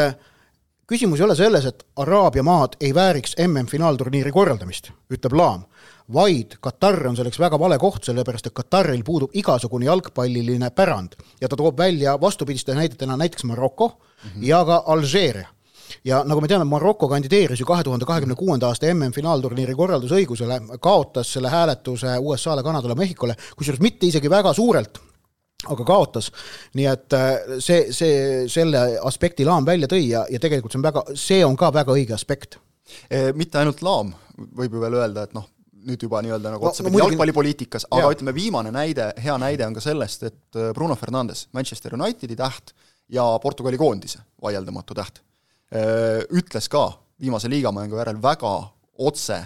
küsimus 0.87 1.21
ei 1.21 1.25
ole 1.25 1.37
selles, 1.37 1.67
et 1.67 1.85
Araabia 1.97 2.43
maad 2.43 2.77
ei 2.81 2.95
vääriks 2.95 3.37
MM-finaalturniiri 3.39 4.33
korraldamist, 4.33 4.91
ütleb 5.13 5.37
Laam, 5.39 5.65
vaid 6.13 6.59
Katar 6.61 6.99
on 7.09 7.17
selleks 7.17 7.39
väga 7.41 7.59
vale 7.59 7.79
koht, 7.79 8.05
sellepärast 8.05 8.51
et 8.51 8.57
Kataril 8.57 9.05
puudub 9.07 9.35
igasugune 9.39 9.87
jalgpalliline 9.87 10.71
pärand 10.71 11.17
ja 11.41 11.49
ta 11.49 11.57
toob 11.57 11.79
välja 11.79 12.21
vastupidiste 12.21 12.75
näidetena 12.75 13.17
näiteks 13.17 13.45
Maroko 13.45 13.89
mm 13.89 14.31
-hmm. 14.31 14.47
ja 14.47 14.65
ka 14.65 14.83
Alžeeria 14.87 15.49
ja 16.05 16.23
nagu 16.25 16.41
me 16.41 16.49
teame, 16.49 16.65
Maroko 16.65 17.09
kandideeris 17.09 17.61
ju 17.61 17.67
kahe 17.67 17.85
tuhande 17.85 18.07
kahekümne 18.09 18.35
kuuenda 18.35 18.69
aasta 18.69 18.87
MM-finaalturniiri 18.95 19.75
korraldusõigusele, 19.75 20.61
kaotas 20.81 21.33
selle 21.33 21.49
hääletuse 21.49 22.19
USA-le, 22.19 22.63
Kanadale, 22.63 22.95
Mehhikole, 22.95 23.37
kusjuures 23.57 23.81
mitte 23.81 24.07
isegi 24.07 24.31
väga 24.31 24.53
suurelt, 24.53 24.99
aga 25.71 25.87
kaotas. 25.87 26.31
nii 26.75 26.89
et 26.91 27.17
äh, 27.17 27.57
see, 27.63 27.87
see, 27.95 28.49
selle 28.51 28.83
aspekti 29.03 29.47
Laam 29.47 29.67
välja 29.67 29.89
tõi 29.91 30.05
ja, 30.09 30.25
ja 30.31 30.41
tegelikult 30.43 30.75
see 30.75 30.83
on 30.83 30.87
väga, 30.89 31.05
see 31.19 31.41
on 31.47 31.57
ka 31.59 31.73
väga 31.75 31.95
õige 31.95 32.17
aspekt. 32.17 32.59
E, 33.09 33.31
mitte 33.39 33.61
ainult 33.61 33.83
Laam, 33.85 34.13
võib 34.59 34.75
ju 34.75 34.83
veel 34.83 34.99
öelda, 34.99 35.27
et 35.29 35.37
noh, 35.37 35.47
nüüd 35.87 36.03
juba 36.03 36.21
nii-öelda 36.25 36.55
nagu 36.55 36.69
otsapidi 36.69 36.95
no, 36.95 36.99
no, 36.99 37.07
jalgpallipoliitikas, 37.07 37.87
aga 37.91 38.05
ja. 38.05 38.15
ütleme, 38.17 38.35
viimane 38.37 38.73
näide, 38.75 39.09
hea 39.23 39.37
näide 39.41 39.67
on 39.67 39.77
ka 39.77 39.85
sellest, 39.85 40.27
et 40.29 40.59
äh, 40.59 40.71
Bruno 40.77 40.97
Fernandes, 40.99 41.47
Manchester 41.57 41.97
Unitedi 41.99 42.37
täht 42.39 42.75
ja 43.13 43.25
Portugali 43.43 43.81
koondise 43.81 44.23
vaieldamatu 44.43 44.97
täht, 44.99 45.23
äh, 45.75 46.23
ütles 46.31 46.69
ka 46.73 46.89
viimase 47.23 47.51
liigamängu 47.51 47.99
järel 48.01 48.21
väga 48.23 48.55
otse 49.03 49.39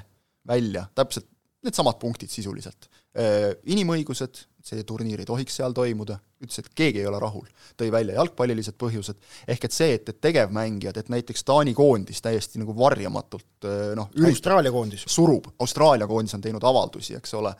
välja, 0.48 0.86
täpselt 0.96 1.28
needsamad 1.66 1.98
punktid 2.00 2.30
sisuliselt. 2.30 2.88
Inimõigused, 3.16 4.42
see 4.66 4.82
turniir 4.84 5.22
ei 5.22 5.28
tohiks 5.28 5.54
seal 5.56 5.72
toimuda, 5.76 6.18
ütles, 6.42 6.58
et 6.60 6.66
keegi 6.76 7.00
ei 7.00 7.06
ole 7.08 7.20
rahul. 7.22 7.46
tõi 7.78 7.88
välja 7.92 8.18
jalgpallilised 8.18 8.76
põhjused, 8.76 9.20
ehk 9.48 9.64
et 9.68 9.72
see, 9.72 9.94
et, 9.96 10.08
et 10.12 10.20
tegevmängijad, 10.20 10.98
et 11.00 11.08
näiteks 11.12 11.46
Taani 11.48 11.72
koondis 11.74 12.20
täiesti 12.24 12.60
nagu 12.60 12.74
varjamatult 12.76 13.68
noh, 13.96 14.10
Austraalia 14.28 14.72
koondis. 14.74 15.06
surub, 15.08 15.48
Austraalia 15.58 16.08
koondis 16.10 16.36
on 16.36 16.44
teinud 16.44 16.64
avaldusi, 16.66 17.16
eks 17.16 17.34
ole, 17.40 17.54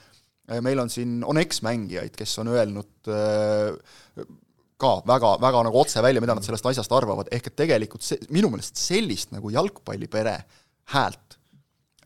meil 0.60 0.82
on 0.82 0.92
siin, 0.92 1.22
on 1.24 1.40
eksmängijaid, 1.40 2.12
kes 2.16 2.38
on 2.42 2.52
öelnud 2.52 3.08
ka 4.76 4.92
väga, 5.08 5.32
väga 5.40 5.62
nagu 5.70 5.80
otse 5.80 6.02
välja, 6.04 6.20
mida 6.20 6.36
nad 6.36 6.44
sellest 6.44 6.68
asjast 6.68 6.92
arvavad, 6.92 7.32
ehk 7.32 7.48
et 7.48 7.58
tegelikult 7.64 8.04
see, 8.04 8.20
minu 8.34 8.50
meelest 8.52 8.76
sellist 8.80 9.32
nagu 9.32 9.50
jalgpallipere 9.54 10.36
häält 10.92 11.38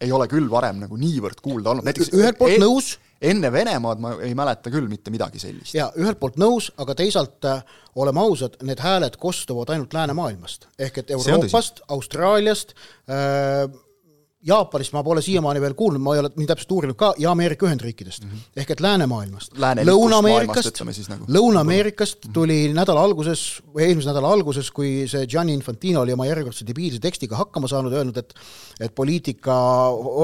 ei 0.00 0.12
ole 0.16 0.26
küll 0.30 0.48
varem 0.50 0.78
nagu 0.80 0.96
niivõrd 0.96 1.42
kuulda 1.44 1.74
olnud, 1.74 1.84
näiteks 1.84 2.12
ühelt 2.16 2.38
poolt 2.38 2.56
e 2.56 2.60
nõus, 2.62 2.94
enne 3.20 3.52
Venemaad 3.52 4.00
ma 4.00 4.14
ei 4.24 4.34
mäleta 4.34 4.72
küll 4.72 4.88
mitte 4.88 5.12
midagi 5.12 5.40
sellist. 5.42 5.74
jaa, 5.76 5.90
ühelt 6.00 6.20
poolt 6.20 6.38
nõus, 6.40 6.70
aga 6.80 6.96
teisalt 6.96 7.44
äh, 7.48 7.62
oleme 8.00 8.22
ausad, 8.22 8.56
need 8.66 8.80
hääled 8.80 9.18
kostuvad 9.20 9.72
ainult 9.74 9.94
läänemaailmast. 9.96 10.68
ehk 10.78 11.02
et 11.02 11.10
Euroopast, 11.16 11.84
Austraaliast 11.88 12.74
äh,, 13.10 13.68
Jaapanist 14.40 14.94
ma 14.96 15.02
pole 15.04 15.20
siiamaani 15.20 15.60
veel 15.60 15.74
kuulnud, 15.76 16.00
ma 16.00 16.14
ei 16.16 16.22
ole 16.22 16.30
nii 16.32 16.46
täpselt 16.48 16.70
uurinud 16.72 16.96
ka, 16.96 17.10
ja 17.20 17.28
Ameerika 17.34 17.66
Ühendriikidest 17.68 18.24
mm. 18.24 18.30
-hmm. 18.30 18.62
ehk 18.62 18.70
et 18.72 18.80
läänemaailmast. 18.80 19.52
Lõuna-Ameerikast, 19.60 20.80
nagu. 21.10 21.28
Lõuna-Ameerikast 21.36 22.30
tuli 22.32 22.72
nädala 22.72 23.04
alguses, 23.04 23.60
või 23.74 23.90
eelmise 23.90 24.08
nädala 24.08 24.32
alguses, 24.32 24.72
kui 24.72 25.04
see 25.12 25.26
Gianni 25.28 25.52
Infantino 25.52 26.00
oli 26.06 26.16
oma 26.16 26.24
järjekordse 26.30 26.64
debiilse 26.64 27.02
tekstiga 27.04 27.36
hakkama 27.36 27.68
saanud, 27.68 27.92
öelnud, 27.92 28.16
et 28.16 28.34
et 28.80 28.94
poliitika, 28.96 29.54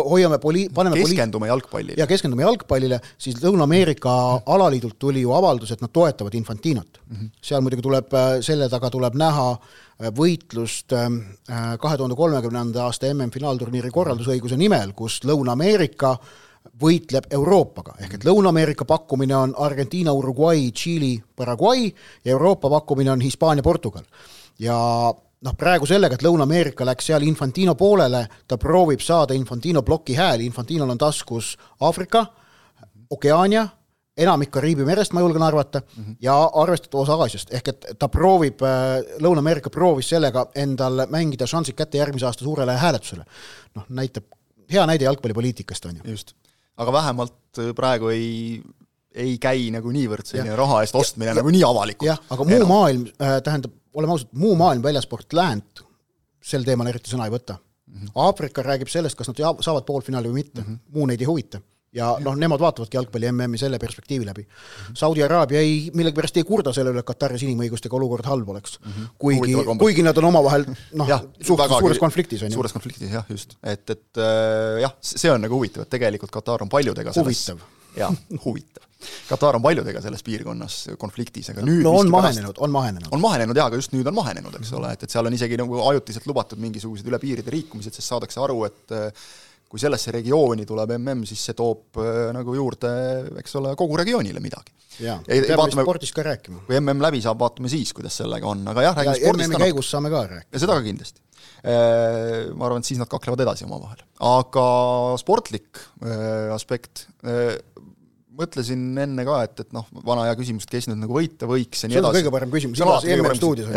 hoiame 0.09 0.41
poli-, 0.41 0.71
paneme 0.73 0.97
keskendume 0.97 1.53
jalgpallile. 1.53 2.01
ja 2.01 2.07
keskendume 2.07 2.43
jalgpallile, 2.43 3.01
siis 3.19 3.37
Lõuna-Ameerika 3.43 4.09
mm 4.09 4.39
-hmm. 4.39 4.55
alaliidult 4.55 4.99
tuli 4.99 5.21
ju 5.21 5.33
avaldus, 5.33 5.77
et 5.77 5.85
nad 5.85 5.93
toetavad 5.93 6.35
Infantinot 6.35 7.01
mm. 7.07 7.17
-hmm. 7.17 7.31
seal 7.43 7.61
muidugi 7.61 7.83
tuleb, 7.83 8.09
selle 8.41 8.69
taga 8.69 8.91
tuleb 8.91 9.15
näha 9.15 9.51
äh, 9.51 9.59
Äh, 9.61 9.86
võitlust 10.01 10.93
ähm, 10.93 11.21
äh, 11.51 11.77
kahe 11.81 11.97
tuhande 11.97 12.17
kolmekümnenda 12.17 12.85
aasta 12.85 13.09
MM-finaalturniiri 13.15 13.91
korraldusõiguse 13.91 14.59
nimel, 14.61 14.93
kus 14.97 15.23
Lõuna-Ameerika 15.25 16.17
võitleb 16.83 17.31
Euroopaga, 17.33 17.95
ehk 18.03 18.19
et 18.19 18.27
Lõuna-Ameerika 18.27 18.85
pakkumine 18.85 19.37
on 19.37 19.55
Argentiina, 19.65 20.13
Uruguay, 20.13 20.71
Tšiili, 20.71 21.15
Paraguay 21.37 21.87
ja 22.25 22.35
Euroopa 22.35 22.71
pakkumine 22.71 23.11
on 23.15 23.25
Hispaania, 23.25 23.63
Portugal. 23.63 24.05
ja 24.59 24.77
noh, 25.41 25.55
praegu 25.57 25.87
sellega, 25.87 26.17
et 26.17 26.25
Lõuna-Ameerika 26.27 26.85
läks 26.85 27.09
seal 27.09 27.25
Infantino 27.25 27.75
poolele, 27.75 28.27
ta 28.49 28.59
proovib 28.59 29.01
saada 29.01 29.35
Infantino 29.35 29.83
ploki 29.83 30.17
hääli, 30.17 30.47
Infantinol 30.47 30.91
on 30.91 30.99
taskus 30.99 31.57
Aafrika, 31.81 32.27
Okeaania, 33.11 33.69
enamik 34.17 34.51
Kariibi 34.55 34.87
merest, 34.89 35.13
ma 35.13 35.21
julgen 35.21 35.45
arvata 35.45 35.81
mm, 35.81 36.05
-hmm. 36.05 36.17
ja 36.21 36.37
arvestatud 36.63 37.01
osa 37.01 37.19
Aasiast, 37.21 37.53
ehk 37.55 37.69
et 37.69 37.87
ta 37.99 38.09
proovib, 38.09 38.63
äh, 38.63 39.21
Lõuna-Ameerika 39.21 39.71
proovis 39.71 40.09
sellega 40.09 40.47
endal 40.55 41.05
mängida 41.13 41.47
šansid 41.47 41.77
kätte 41.77 41.99
järgmise 41.99 42.27
aasta 42.27 42.45
suurele 42.45 42.77
hääletusele. 42.77 43.25
noh, 43.75 43.85
näitab, 43.89 44.25
hea 44.73 44.87
näide 44.87 45.05
jalgpallipoliitikast, 45.05 45.85
on 45.87 45.97
ju. 45.97 46.11
just. 46.11 46.33
aga 46.77 46.93
vähemalt 46.93 47.59
äh, 47.59 47.75
praegu 47.75 48.09
ei, 48.09 48.63
ei 49.15 49.39
käi 49.39 49.71
nagu 49.71 49.93
niivõrd 49.93 50.25
selline 50.25 50.57
raha 50.57 50.81
eest 50.85 50.95
ostmine 50.95 51.31
ja, 51.31 51.35
nagu 51.41 51.53
nii 51.53 51.65
avalikult. 51.65 52.09
jah, 52.09 52.21
aga 52.31 52.45
muu 52.45 52.57
Enam. 52.57 52.69
maailm 52.69 53.07
äh,, 53.21 53.39
tähendab, 53.43 53.77
oleme 53.95 54.17
ausad, 54.17 54.33
muu 54.33 54.57
maailm 54.57 54.83
väljaspoolt 54.83 55.33
läänt 55.33 55.85
sel 56.47 56.65
teemal 56.65 56.89
eriti 56.89 57.11
sõna 57.13 57.29
ei 57.29 57.33
võta 57.35 57.59
mm. 57.59 57.95
-hmm. 57.95 58.11
Aafrika 58.15 58.63
räägib 58.63 58.89
sellest, 58.89 59.17
kas 59.17 59.29
nad 59.29 59.45
saavad 59.61 59.85
poolfinaali 59.85 60.29
või 60.29 60.45
mitte 60.45 60.63
mm, 60.63 60.67
-hmm. 60.67 60.99
muu 60.99 61.07
neid 61.07 61.21
ei 61.21 61.27
huvita 61.27 61.61
ja 61.95 62.09
noh, 62.23 62.37
nemad 62.39 62.61
vaatavadki 62.61 62.99
jalgpalli 62.99 63.29
MM-i 63.31 63.61
selle 63.61 63.79
perspektiivi 63.83 64.27
läbi 64.27 64.43
mm. 64.43 64.49
-hmm. 64.49 64.97
Saudi 64.99 65.23
Araabia 65.23 65.61
ei, 65.61 65.91
millegipärast 65.95 66.37
ei 66.37 66.45
kurda 66.45 66.73
selle 66.77 66.93
üle, 66.93 67.03
et 67.05 67.09
Kataris 67.09 67.45
inimõigustega 67.47 67.97
olukord 67.99 68.27
halb 68.27 68.49
oleks 68.55 68.79
mm. 68.79 68.93
-hmm. 68.93 69.13
kuigi, 69.19 69.55
kuigi 69.79 70.07
nad 70.07 70.19
on 70.19 70.31
omavahel 70.33 70.67
noh, 70.93 71.13
suht 71.41 71.63
suures 71.79 72.03
konfliktis, 72.03 72.43
on 72.43 72.51
ju. 72.51 72.59
suures 72.59 72.73
konfliktis 72.73 73.13
jah, 73.13 73.25
just. 73.31 73.57
et, 73.63 73.91
et 73.91 74.19
äh, 74.19 74.81
jah, 74.83 74.97
see 75.01 75.31
on 75.33 75.41
nagu 75.41 75.55
huvitav, 75.55 75.87
et 75.87 75.95
tegelikult 75.97 76.35
Katar 76.35 76.67
on 76.67 76.73
paljudega 76.73 77.13
selles 77.13 77.47
huvitav. 77.47 77.65
jah, 77.97 78.13
huvitav. 78.45 78.83
Katar 79.29 79.57
on 79.57 79.63
paljudega 79.63 80.01
selles 80.03 80.23
piirkonnas 80.27 80.77
konfliktis, 80.99 81.51
aga 81.53 81.63
nüüd 81.63 81.85
no 81.85 81.93
on 82.01 82.11
mahenenud, 82.11 82.59
on 82.59 82.71
mahenenud. 82.73 83.09
on 83.13 83.21
mahenenud 83.21 83.57
jaa, 83.57 83.67
aga 83.71 83.77
just 83.77 83.93
nüüd 83.93 84.09
on 84.09 84.17
mahenenud, 84.17 84.57
eks 84.59 84.73
ole, 84.75 84.93
et, 84.97 85.05
et 85.05 85.13
seal 85.13 85.29
on 85.29 85.37
isegi 85.37 85.59
nagu 85.61 85.83
ajutiselt 85.91 86.27
lubatud 86.27 86.61
mingisugused 86.63 87.07
üle 87.07 87.21
piiride 87.23 87.53
liikumised, 87.55 87.95
sest 87.95 88.09
saadakse 88.09 88.41
aru, 88.43 88.65
et 88.67 88.97
kui 89.77 89.85
sellesse 89.85 90.15
regiooni 90.15 90.65
tuleb 90.69 90.97
mm, 90.97 91.27
siis 91.29 91.45
see 91.51 91.57
toob 91.57 92.01
äh, 92.01 92.31
nagu 92.37 92.57
juurde, 92.57 92.91
eks 93.43 93.59
ole, 93.61 93.75
kogu 93.79 94.01
regioonile 94.01 94.41
midagi. 94.43 94.73
jaa, 95.05 95.19
peame 95.29 95.69
spordist 95.77 96.17
ka 96.17 96.25
rääkima. 96.25 96.65
kui 96.67 96.81
mm 96.81 97.05
läbi 97.05 97.21
saab, 97.25 97.39
vaatame 97.45 97.71
siis, 97.73 97.93
kuidas 97.97 98.17
sellega 98.23 98.49
on, 98.49 98.65
aga 98.73 98.89
jah, 98.89 98.97
räägime 98.97 99.19
ja, 99.19 99.23
spordist 99.29 99.53
MM-i 99.53 99.69
käigus 99.69 99.93
saame 99.93 100.13
ka 100.13 100.25
rääkida. 100.33 100.53
ja 100.57 100.65
seda 100.65 100.79
ka 100.79 100.87
kindlasti. 100.87 101.23
Äh, 101.67 102.53
ma 102.57 102.69
arvan, 102.69 102.85
et 102.85 102.89
siis 102.89 103.01
nad 103.01 103.11
kaklevad 103.11 103.43
edasi 103.45 103.67
omavahel. 103.69 104.01
aga 104.25 104.67
sportlik 105.21 105.83
äh, 106.01 106.55
aspekt, 106.57 107.09
mõtlesin 108.37 108.83
enne 109.01 109.25
ka, 109.27 109.41
et, 109.47 109.61
et 109.65 109.77
noh, 109.77 109.87
vana 110.07 110.27
hea 110.29 110.37
küsimus, 110.39 110.67
et 110.67 110.77
kes 110.77 110.89
nüüd 110.91 111.03
nagu 111.03 111.17
võita 111.17 111.49
võiks 111.51 111.85
ja 111.85 111.91
nii 111.91 111.99
edasi. 111.99 112.05
see 112.05 112.13
on 112.13 112.19
kõige 112.19 112.33
parem 112.35 112.53
küsimus 112.53 112.81
igas 112.81 113.07
MM 113.17 113.37
stuudios. 113.39 113.71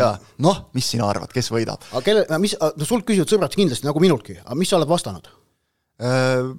noh, 0.44 0.64
mis 0.76 0.88
sina 0.94 1.08
arvad, 1.10 1.32
kes 1.34 1.52
võidab? 1.52 1.84
aga 1.92 2.04
kelle, 2.06 2.24
mis, 2.42 2.56
no 2.56 2.88
sult 2.88 3.06
küsivad 3.08 3.32
sõbrad 3.32 3.56
kindlasti, 3.56 3.88
nagu 3.88 4.02
minultki, 4.02 4.40
aga 4.44 4.58
mis 4.58 4.72
sa 4.72 4.80
oled 4.80 4.90
vastanud? 4.90 5.28
Äh, 6.00 6.50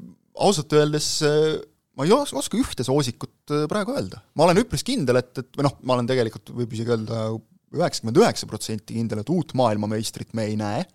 ausalt 0.42 0.74
öeldes 0.78 1.08
äh, 1.26 1.58
ma 1.98 2.06
ei 2.06 2.14
os-, 2.14 2.34
oska 2.38 2.60
ühte 2.60 2.86
soosikut 2.86 3.54
äh, 3.54 3.66
praegu 3.72 3.96
öelda. 3.98 4.22
ma 4.38 4.46
olen 4.46 4.62
üpris 4.62 4.86
kindel, 4.86 5.18
et, 5.22 5.34
et 5.42 5.58
või 5.58 5.66
noh, 5.66 5.80
ma 5.82 5.98
olen 5.98 6.10
tegelikult, 6.10 6.54
võib 6.56 6.76
isegi 6.78 6.94
öelda, 6.94 7.24
üheksakümmend 7.74 8.22
üheksa 8.22 8.50
protsenti 8.52 8.98
kindel, 9.00 9.24
et 9.24 9.32
uut 9.34 9.56
maailmameistrit 9.58 10.36
me 10.38 10.46
ei 10.52 10.60
näe. 10.60 10.86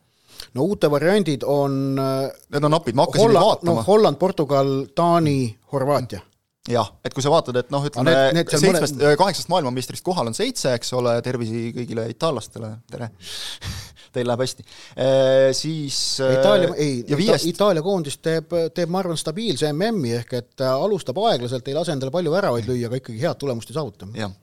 no 0.55 0.69
uute 0.69 0.91
variandid 0.93 1.47
on 1.49 1.97
Need 1.97 2.63
on 2.63 2.71
napid, 2.71 2.95
ma 2.95 3.09
hakkasin 3.09 3.27
Holla, 3.27 3.45
vaatama 3.51 3.81
no 3.81 3.87
Holland, 3.89 4.21
Portugal, 4.21 4.73
Taani, 4.95 5.39
Horvaatia 5.73 6.23
jah, 6.71 6.89
et 7.05 7.15
kui 7.15 7.25
sa 7.25 7.33
vaatad, 7.33 7.59
et 7.61 7.73
noh, 7.75 7.85
ütleme 7.87 8.15
seitsmest 8.47 8.97
mõne..., 8.99 9.17
kaheksast 9.21 9.51
maailmameistrist 9.53 10.05
kohal 10.07 10.31
on 10.31 10.37
seitse, 10.37 10.73
eks 10.77 10.93
ole, 10.99 11.17
tervisi 11.27 11.71
kõigile 11.77 12.07
itaallastele, 12.13 12.73
tere 12.91 13.11
teil 14.17 14.29
läheb 14.31 14.43
hästi 14.45 14.65
e,, 14.65 15.09
siis 15.57 15.99
Itaalia, 16.25 16.73
ei, 16.81 17.03
viiest... 17.19 17.49
Itaalia 17.51 17.85
koondis 17.85 18.17
teeb, 18.25 18.55
teeb 18.75 18.93
ma 18.93 19.03
arvan, 19.03 19.19
stabiilse 19.21 19.71
MM-i, 19.75 20.15
ehk 20.23 20.33
et 20.41 20.65
äh, 20.65 20.73
alustab 20.73 21.21
aeglaselt, 21.27 21.69
ei 21.69 21.77
lase 21.77 21.95
endale 21.97 22.15
palju 22.15 22.33
väravaid 22.33 22.71
lüüa, 22.71 22.89
aga 22.91 23.03
ikkagi 23.03 23.21
head 23.23 23.43
tulemust 23.43 23.73
ei 23.73 23.79
saavuta. 23.79 24.11
jah. 24.17 24.35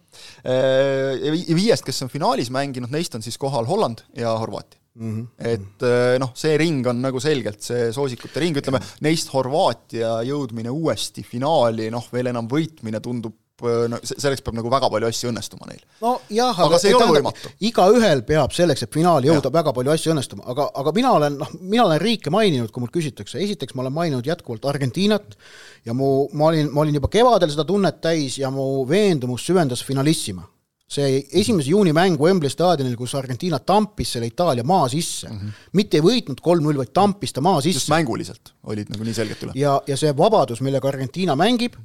Ja 0.45 1.55
viiest, 1.57 1.81
kes 1.87 2.03
on 2.05 2.11
finaalis 2.13 2.51
mänginud, 2.53 2.91
neist 2.93 3.15
on 3.17 3.25
siis 3.25 3.39
kohal 3.41 3.65
Holland 3.65 4.05
ja 4.13 4.35
Horvaatia 4.37 4.82
Mm 4.93 5.13
-hmm. 5.13 5.27
et 5.49 6.19
noh, 6.21 6.29
see 6.37 6.57
ring 6.57 6.85
on 6.87 6.99
nagu 7.01 7.19
selgelt 7.19 7.63
see 7.65 7.87
soosikute 7.91 8.39
ring, 8.39 8.57
ütleme, 8.61 8.77
neist 9.01 9.31
Horvaatia 9.33 10.19
jõudmine 10.21 10.69
uuesti 10.69 11.23
finaali, 11.25 11.89
noh, 11.89 12.05
veel 12.13 12.29
enam 12.29 12.45
võitmine 12.47 13.01
tundub 13.01 13.33
no 13.61 13.99
selleks 14.01 14.41
peab 14.43 14.55
nagu 14.57 14.69
väga 14.71 14.89
palju 14.91 15.09
asju 15.09 15.29
õnnestuma 15.29 15.67
neil. 15.69 15.81
no 16.01 16.13
jah, 16.33 16.51
aga, 16.57 16.67
aga 16.67 16.79
see 16.81 16.91
ei 16.91 16.97
ole 16.97 17.19
võimatu. 17.19 17.51
igaühel 17.69 18.23
peab 18.27 18.55
selleks, 18.55 18.85
et 18.85 18.93
finaali 18.93 19.29
jõuda, 19.29 19.51
väga 19.53 19.73
palju 19.75 19.93
asju 19.93 20.13
õnnestuma, 20.13 20.45
aga, 20.51 20.67
aga 20.81 20.93
mina 20.95 21.11
olen, 21.19 21.37
noh, 21.39 21.51
mina 21.61 21.85
olen 21.85 22.01
riike 22.01 22.33
maininud, 22.33 22.71
kui 22.73 22.83
mult 22.83 22.95
küsitakse, 22.95 23.39
esiteks 23.43 23.75
ma 23.75 23.85
olen 23.85 23.95
maininud 23.99 24.27
jätkuvalt 24.27 24.65
Argentiinat 24.73 25.37
ja 25.85 25.95
mu, 25.97 26.27
ma 26.33 26.49
olin, 26.49 26.71
ma 26.73 26.83
olin 26.83 26.99
juba 26.99 27.11
kevadel 27.13 27.53
seda 27.53 27.67
tunnet 27.69 28.01
täis 28.03 28.39
ja 28.41 28.51
mu 28.53 28.87
veendumus 28.89 29.45
süvendas 29.45 29.85
Finalissima 29.85 30.47
see 30.89 31.21
esimese 31.39 31.71
juuni 31.71 31.93
mäng 31.95 32.19
Wembley 32.21 32.51
staadionil, 32.51 32.95
kus 32.99 33.15
Argentiina 33.15 33.59
tampis 33.59 34.11
selle 34.13 34.27
Itaalia 34.29 34.63
maa 34.67 34.87
sisse 34.91 35.29
mm, 35.29 35.37
-hmm. 35.37 35.69
mitte 35.79 35.97
ei 35.97 36.03
võitnud 36.03 36.41
kolm-null, 36.41 36.77
vaid 36.77 36.91
tampis 36.93 37.33
ta 37.33 37.41
maa 37.41 37.61
sisse. 37.61 37.89
mänguliselt 37.93 38.53
olid 38.63 38.91
nagu 38.91 39.03
nii 39.03 39.13
selgelt 39.13 39.43
üle. 39.43 39.55
ja, 39.55 39.81
ja 39.87 39.97
see 39.97 40.17
vabadus, 40.17 40.61
millega 40.61 40.87
Argentiina 40.87 41.35
mängib, 41.35 41.79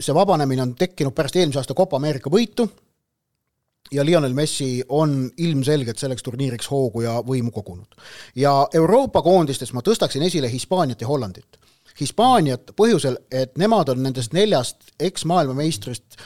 see 0.00 0.14
vabanemine 0.14 0.62
on 0.62 0.74
tekkinud 0.74 1.14
pärast 1.14 1.36
eelmise 1.36 1.58
aasta 1.58 1.74
Copa 1.74 1.96
Ameerika 1.96 2.30
võitu 2.30 2.68
ja 3.92 4.04
Lionel 4.04 4.34
Messi 4.34 4.82
on 4.88 5.30
ilmselgelt 5.36 5.98
selleks 5.98 6.22
turniiriks 6.22 6.70
hoogu 6.70 7.02
ja 7.04 7.18
võimu 7.26 7.50
kogunud. 7.50 7.98
ja 8.36 8.68
Euroopa 8.74 9.22
koondistes 9.22 9.72
ma 9.72 9.80
tõstaksin 9.80 10.22
esile 10.22 10.50
Hispaaniat 10.50 11.00
ja 11.00 11.06
Hollandit. 11.06 11.58
Hispaaniat 12.00 12.72
põhjusel, 12.76 13.18
et 13.30 13.58
nemad 13.58 13.88
on 13.92 14.02
nendest 14.02 14.32
neljast 14.32 14.94
eks-maailmameistrist 15.00 16.16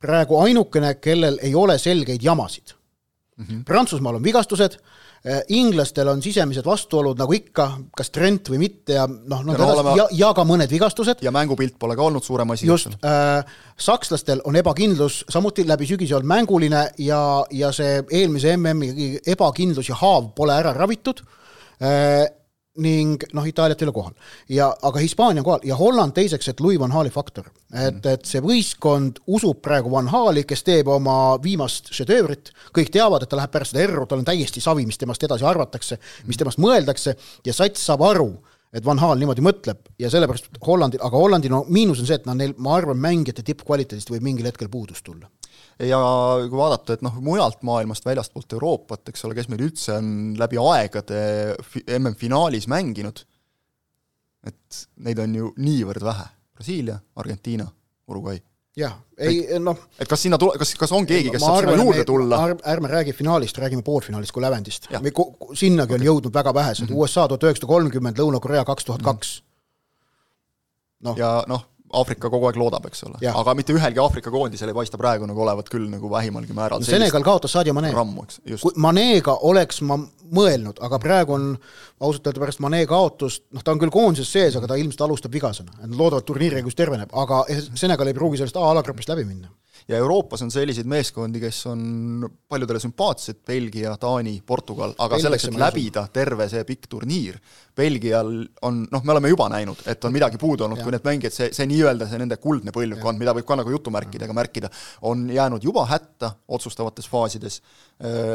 praegu 0.00 0.40
ainukene, 0.40 0.94
kellel 1.02 1.38
ei 1.42 1.54
ole 1.54 1.78
selgeid 1.78 2.22
jamasid 2.22 2.74
mm. 3.36 3.44
-hmm. 3.44 3.64
Prantsusmaal 3.64 4.14
on 4.14 4.24
vigastused, 4.24 4.76
eh, 5.24 5.42
inglastel 5.48 6.08
on 6.08 6.22
sisemised 6.22 6.64
vastuolud 6.64 7.18
nagu 7.18 7.32
ikka, 7.32 7.70
kas 7.96 8.10
Trent 8.10 8.50
või 8.50 8.58
mitte 8.58 8.96
ja 8.96 9.06
noh, 9.06 9.44
no, 9.44 9.52
no 9.52 9.68
olema... 9.72 9.96
ja, 9.96 10.08
ja 10.12 10.32
ka 10.34 10.44
mõned 10.44 10.70
vigastused. 10.70 11.22
ja 11.22 11.30
mängupilt 11.30 11.78
pole 11.78 11.96
ka 11.96 12.02
olnud 12.02 12.24
suurem 12.24 12.50
asi. 12.50 12.66
just 12.66 12.96
äh,, 13.04 13.44
sakslastel 13.76 14.40
on 14.44 14.56
ebakindlus 14.56 15.24
samuti 15.28 15.66
läbi 15.68 15.86
sügise 15.86 16.16
olnud 16.16 16.28
mänguline 16.28 16.88
ja, 16.98 17.44
ja 17.50 17.72
see 17.72 18.02
eelmise 18.10 18.56
MM-i 18.56 19.20
ebakindlus 19.26 19.88
ja 19.88 19.94
haav 19.94 20.32
pole 20.36 20.56
ära 20.56 20.72
ravitud 20.72 21.20
äh, 21.82 22.28
ning 22.78 23.24
noh, 23.34 23.46
Itaaliat 23.46 23.80
ei 23.82 23.88
ole 23.88 23.94
kohal. 23.94 24.12
ja 24.48 24.68
aga 24.82 24.98
Hispaania 25.02 25.40
on 25.42 25.44
kohal 25.44 25.64
ja 25.66 25.76
Holland 25.76 26.14
teiseks, 26.14 26.48
et 26.48 26.60
Louis 26.60 26.78
van 26.78 26.92
Hali 26.92 27.10
faktor. 27.10 27.50
et, 27.74 27.94
mhm. 27.94 28.08
et 28.08 28.24
see 28.24 28.40
võistkond 28.40 29.18
usub 29.26 29.60
praegu 29.62 29.90
van 29.90 30.08
Hali, 30.08 30.44
kes 30.44 30.62
teeb 30.62 30.88
oma 30.88 31.38
viimast 31.42 31.90
šedöövrit, 31.94 32.52
kõik 32.76 32.92
teavad, 32.94 33.22
et 33.22 33.28
ta 33.28 33.36
läheb 33.40 33.50
pärast 33.50 33.74
seda 33.74 33.84
erru, 33.84 34.06
tal 34.06 34.22
on 34.22 34.28
täiesti 34.28 34.62
savi, 34.62 34.86
mis 34.86 34.98
temast 34.98 35.22
edasi 35.22 35.44
arvatakse, 35.44 35.98
mis 36.26 36.38
temast 36.38 36.62
mõeldakse 36.62 37.16
ja 37.46 37.56
sats 37.56 37.82
saab 37.90 38.06
aru, 38.06 38.30
et 38.72 38.86
Van 38.86 38.98
Hal 39.02 39.18
niimoodi 39.18 39.42
mõtleb 39.42 39.82
ja 39.98 40.10
sellepärast 40.10 40.62
Hollandil, 40.66 41.02
aga 41.02 41.18
Hollandi 41.18 41.50
no 41.50 41.64
miinus 41.68 42.04
on 42.04 42.06
see, 42.06 42.20
et 42.22 42.26
noh, 42.26 42.38
neil, 42.38 42.54
ma 42.58 42.76
arvan, 42.78 42.98
mängijate 43.02 43.42
tippkvaliteedist 43.42 44.14
võib 44.14 44.22
mingil 44.30 44.46
hetkel 44.46 44.70
puudus 44.70 45.02
tulla 45.02 45.26
ja 45.88 46.00
kui 46.48 46.58
vaadata, 46.58 46.96
et 46.96 47.04
noh, 47.04 47.16
mujalt 47.24 47.62
maailmast, 47.66 48.04
väljastpoolt 48.06 48.56
Euroopat, 48.56 49.08
eks 49.12 49.24
ole, 49.26 49.36
kes 49.38 49.48
meil 49.52 49.64
üldse 49.68 49.96
on 49.96 50.12
läbi 50.40 50.60
aegade 50.60 51.22
MM-finaalis 51.96 52.68
mänginud, 52.70 53.24
et 54.46 54.84
neid 55.06 55.20
on 55.22 55.34
ju 55.36 55.50
niivõrd 55.60 56.04
vähe. 56.04 56.28
Brasiilia, 56.60 56.98
Argentiina, 57.16 57.66
Uruguay. 58.10 58.40
jah, 58.76 58.92
ei 59.18 59.58
noh 59.60 59.76
et 59.98 60.08
kas 60.08 60.22
sinna 60.22 60.38
tule-, 60.38 60.54
kas, 60.60 60.70
kas 60.78 60.92
on 60.94 61.06
keegi, 61.08 61.32
kes 61.34 61.42
saab 61.42 61.64
sinna 61.64 61.74
juurde 61.80 62.04
tulla? 62.06 62.38
ärme 62.70 62.88
räägi 62.88 63.12
finaalist, 63.16 63.58
räägime 63.58 63.82
poolfinaalist 63.82 64.32
kui 64.32 64.44
lävendist. 64.44 64.86
sinnagi 65.58 65.96
on 65.96 66.04
jõudnud 66.04 66.34
väga 66.34 66.54
vähesed 66.54 66.86
mm, 66.86 66.92
-hmm. 66.92 67.00
USA 67.00 67.26
tuhat 67.28 67.48
üheksasada 67.48 67.72
kolmkümmend, 67.72 68.20
Lõuna-Korea 68.20 68.64
kaks 68.64 68.84
tuhat 68.84 69.02
kaks. 69.02 69.42
noh. 71.00 71.18
ja 71.18 71.42
noh, 71.48 71.66
Aafrika 71.98 72.30
kogu 72.30 72.46
aeg 72.46 72.58
loodab, 72.60 72.86
eks 72.86 73.04
ole, 73.08 73.18
aga 73.26 73.54
mitte 73.58 73.74
ühelgi 73.74 73.98
Aafrika 74.02 74.30
koondisel 74.30 74.70
ei 74.70 74.76
paista 74.76 74.98
praegu 75.00 75.26
nagu 75.26 75.42
olevat 75.42 75.70
küll 75.72 75.88
nagu 75.90 76.10
vähimalgi 76.12 76.54
määral 76.56 76.82
no, 76.82 76.86
Senegal 76.86 77.24
kaotas 77.26 77.56
Sadio 77.56 77.74
Mane. 77.74 77.90
Manega 78.78 79.36
oleks 79.48 79.80
ma 79.86 79.98
mõelnud, 80.30 80.78
aga 80.86 81.00
praegu 81.02 81.34
on 81.34 81.48
ausalt 82.00 82.28
öelda 82.30 82.44
pärast 82.44 82.62
Mane 82.62 82.84
kaotust, 82.90 83.46
noh, 83.50 83.64
ta 83.66 83.74
on 83.74 83.82
küll 83.82 83.94
koondises 83.94 84.30
sees, 84.30 84.58
aga 84.58 84.70
ta 84.70 84.78
ilmselt 84.78 85.02
alustab 85.08 85.34
vigasena. 85.34 85.74
Nad 85.82 85.98
loodavad 85.98 86.28
turniiri 86.28 86.60
käigus 86.60 86.78
terveneb, 86.78 87.10
aga 87.24 87.42
Senegal 87.74 88.10
ei 88.10 88.16
pruugi 88.16 88.38
sellest 88.38 88.60
A-alagrupist 88.60 89.10
läbi 89.10 89.26
minna 89.26 89.50
ja 89.88 89.96
Euroopas 89.96 90.42
on 90.42 90.50
selliseid 90.50 90.88
meeskondi, 90.90 91.40
kes 91.42 91.60
on 91.70 92.28
paljudele 92.48 92.80
sümpaatsed, 92.82 93.40
Belgia, 93.46 93.96
Taani, 94.00 94.40
Portugal, 94.46 94.94
aga 94.96 95.14
Belgia 95.14 95.26
selleks, 95.26 95.48
et 95.50 95.58
läbida 95.60 96.06
terve 96.12 96.48
see 96.50 96.64
pikk 96.68 96.88
turniir, 96.90 97.38
Belgial 97.76 98.32
on, 98.66 98.82
noh, 98.90 99.04
me 99.04 99.14
oleme 99.14 99.30
juba 99.32 99.48
näinud, 99.52 99.84
et 99.90 100.04
on 100.04 100.14
midagi 100.14 100.40
puudu 100.40 100.66
olnud, 100.66 100.82
kui 100.82 100.94
need 100.94 101.06
mängijad, 101.06 101.34
see, 101.34 101.50
see 101.56 101.68
nii-öelda 101.70 102.08
see 102.10 102.20
nende 102.20 102.40
kuldne 102.42 102.74
põlvkond, 102.74 103.20
mida 103.20 103.34
võib 103.36 103.48
ka 103.48 103.58
nagu 103.60 103.72
jutumärkidega 103.76 104.36
märkida, 104.36 104.70
on 105.08 105.28
jäänud 105.32 105.64
juba 105.64 105.86
hätta 105.90 106.34
otsustavates 106.48 107.08
faasides, 107.10 107.60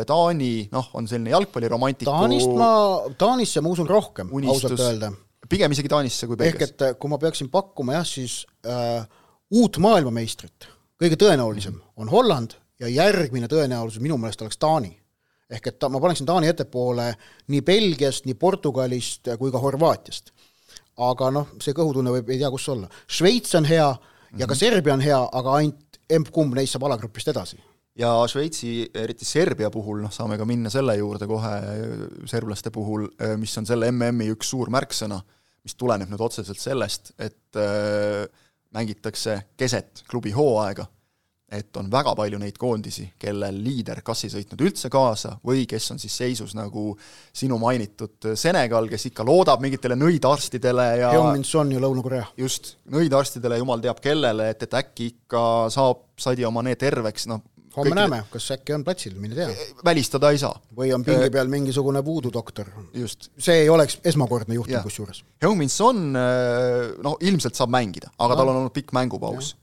Taani, 0.07 0.53
noh, 0.73 0.89
on 0.97 1.07
selline 1.09 1.33
jalgpalliromantiku 1.33 2.11
Taanist 2.11 2.51
ma, 2.53 2.71
Taanisse 3.17 3.63
ma 3.65 3.71
usun 3.73 3.89
rohkem, 3.89 4.29
ausalt 4.51 4.79
öelda. 4.79 5.11
pigem 5.49 5.73
isegi 5.73 5.91
Taanisse 5.91 6.29
kui 6.29 6.37
Belgiasse. 6.39 6.73
ehk 6.73 6.93
et 6.95 6.99
kui 7.01 7.11
ma 7.11 7.19
peaksin 7.21 7.49
pakkuma 7.53 7.99
jah, 7.99 8.07
siis 8.07 8.43
äh, 8.65 9.05
uut 9.55 9.77
maailmameistrit 9.81 10.69
kõige 11.01 11.17
tõenäolisem 11.19 11.77
on 11.97 12.09
Holland 12.11 12.55
ja 12.79 12.89
järgmine 12.91 13.49
tõenäosus 13.51 14.01
minu 14.03 14.17
meelest 14.17 14.41
oleks 14.41 14.57
Taani. 14.57 14.93
ehk 15.49 15.67
et 15.67 15.79
ta, 15.79 15.89
ma 15.89 15.99
paneksin 15.99 16.25
Taani 16.25 16.47
ettepoole 16.47 17.13
nii 17.47 17.61
Belgiast, 17.61 18.25
nii 18.25 18.35
Portugalist 18.35 19.29
kui 19.39 19.51
ka 19.51 19.59
Horvaatiast. 19.59 20.31
aga 20.97 21.31
noh, 21.31 21.47
see 21.61 21.73
kõhutunne 21.75 22.11
võib 22.11 22.29
ei 22.29 22.39
tea 22.39 22.49
kus 22.49 22.69
olla. 22.69 22.89
Šveits 23.07 23.55
on 23.55 23.65
hea 23.65 23.87
ja 24.37 24.47
ka 24.47 24.53
mhm. 24.53 24.59
Serbia 24.59 24.93
on 24.93 25.01
hea, 25.01 25.21
aga 25.31 25.55
ainult 25.59 25.99
emb-kumb 26.09 26.55
neist 26.55 26.75
saab 26.75 26.85
alagrupist 26.87 27.27
edasi 27.27 27.57
ja 27.99 28.11
Šveitsi, 28.27 28.89
eriti 28.93 29.25
Serbia 29.25 29.69
puhul, 29.71 30.01
noh, 30.03 30.11
saame 30.11 30.37
ka 30.37 30.45
minna 30.47 30.71
selle 30.73 30.97
juurde 30.99 31.27
kohe, 31.27 31.53
serblaste 32.27 32.71
puhul, 32.75 33.07
mis 33.39 33.55
on 33.57 33.67
selle 33.67 33.91
MM-i 33.91 34.33
üks 34.33 34.51
suur 34.51 34.71
märksõna, 34.73 35.21
mis 35.65 35.77
tuleneb 35.79 36.11
nüüd 36.11 36.21
otseselt 36.21 36.59
sellest, 36.59 37.13
et 37.17 37.59
äh, 37.59 38.25
mängitakse 38.75 39.39
keset 39.57 40.03
klubi 40.09 40.33
hooaega, 40.35 40.85
et 41.55 41.77
on 41.77 41.89
väga 41.91 42.15
palju 42.17 42.39
neid 42.41 42.57
koondisi, 42.59 43.05
kellel 43.21 43.57
liider 43.63 44.01
kas 44.05 44.25
ei 44.25 44.33
sõitnud 44.33 44.63
üldse 44.65 44.89
kaasa 44.91 45.35
või 45.45 45.63
kes 45.69 45.91
on 45.93 46.01
siis 46.01 46.15
seisus 46.17 46.55
nagu 46.57 46.87
sinu 47.33 47.59
mainitud 47.61 48.31
Senegal, 48.33 48.89
kes 48.91 49.09
ikka 49.11 49.25
loodab 49.27 49.61
mingitele 49.63 49.97
nõidarstidele 49.99 50.87
ja 51.03 51.11
Heung-Min 51.13 51.45
Son 51.47 51.71
ja 51.71 51.81
Lõuna-Korea. 51.83 52.25
just, 52.37 52.75
nõidarstidele 52.91 53.61
jumal 53.61 53.83
teab 53.83 54.01
kellele, 54.03 54.49
et, 54.55 54.65
et 54.65 54.79
äkki 54.81 55.11
ikka 55.13 55.43
saab 55.73 56.07
Sadio 56.19 56.51
Mane 56.51 56.75
terveks, 56.79 57.29
noh, 57.31 57.43
homme 57.75 57.91
kõikide... 57.91 58.01
näeme, 58.01 58.19
kas 58.31 58.47
äkki 58.55 58.75
on 58.75 58.83
platsil, 58.87 59.15
mine 59.19 59.35
tea. 59.37 59.47
välistada 59.85 60.31
ei 60.33 60.39
saa. 60.41 60.55
või 60.77 60.91
on 60.95 61.03
pingi 61.05 61.29
peal 61.33 61.49
mingisugune 61.51 62.01
voodoo-doktor. 62.05 62.71
see 63.37 63.61
ei 63.63 63.69
oleks 63.69 63.99
esmakordne 64.03 64.57
juhtum 64.57 64.83
kusjuures. 64.85 65.23
Heung-Min 65.43 65.71
Son 65.71 66.01
noh, 66.11 67.17
ilmselt 67.21 67.57
saab 67.57 67.73
mängida, 67.75 68.11
aga 68.17 68.33
no. 68.33 68.39
tal 68.39 68.51
on 68.53 68.59
olnud 68.63 68.75
pikk 68.75 68.93
mängupaus. 68.97 69.55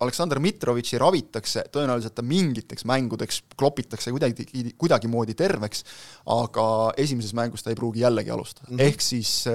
Aleksandr 0.00 0.40
Mitrovitši 0.42 1.00
ravitakse, 1.02 1.64
tõenäoliselt 1.74 2.16
ta 2.18 2.24
mingiteks 2.26 2.86
mängudeks 2.88 3.42
klopitakse 3.58 4.12
kuidagi, 4.14 4.48
kuidagimoodi 4.78 5.36
terveks, 5.38 5.84
aga 6.34 6.68
esimeses 6.96 7.34
mängus 7.36 7.64
ta 7.64 7.72
ei 7.72 7.78
pruugi 7.78 8.04
jällegi 8.04 8.30
alustada 8.34 8.70
mm, 8.70 8.76
-hmm. 8.76 8.86
ehk 8.88 9.00
siis 9.00 9.48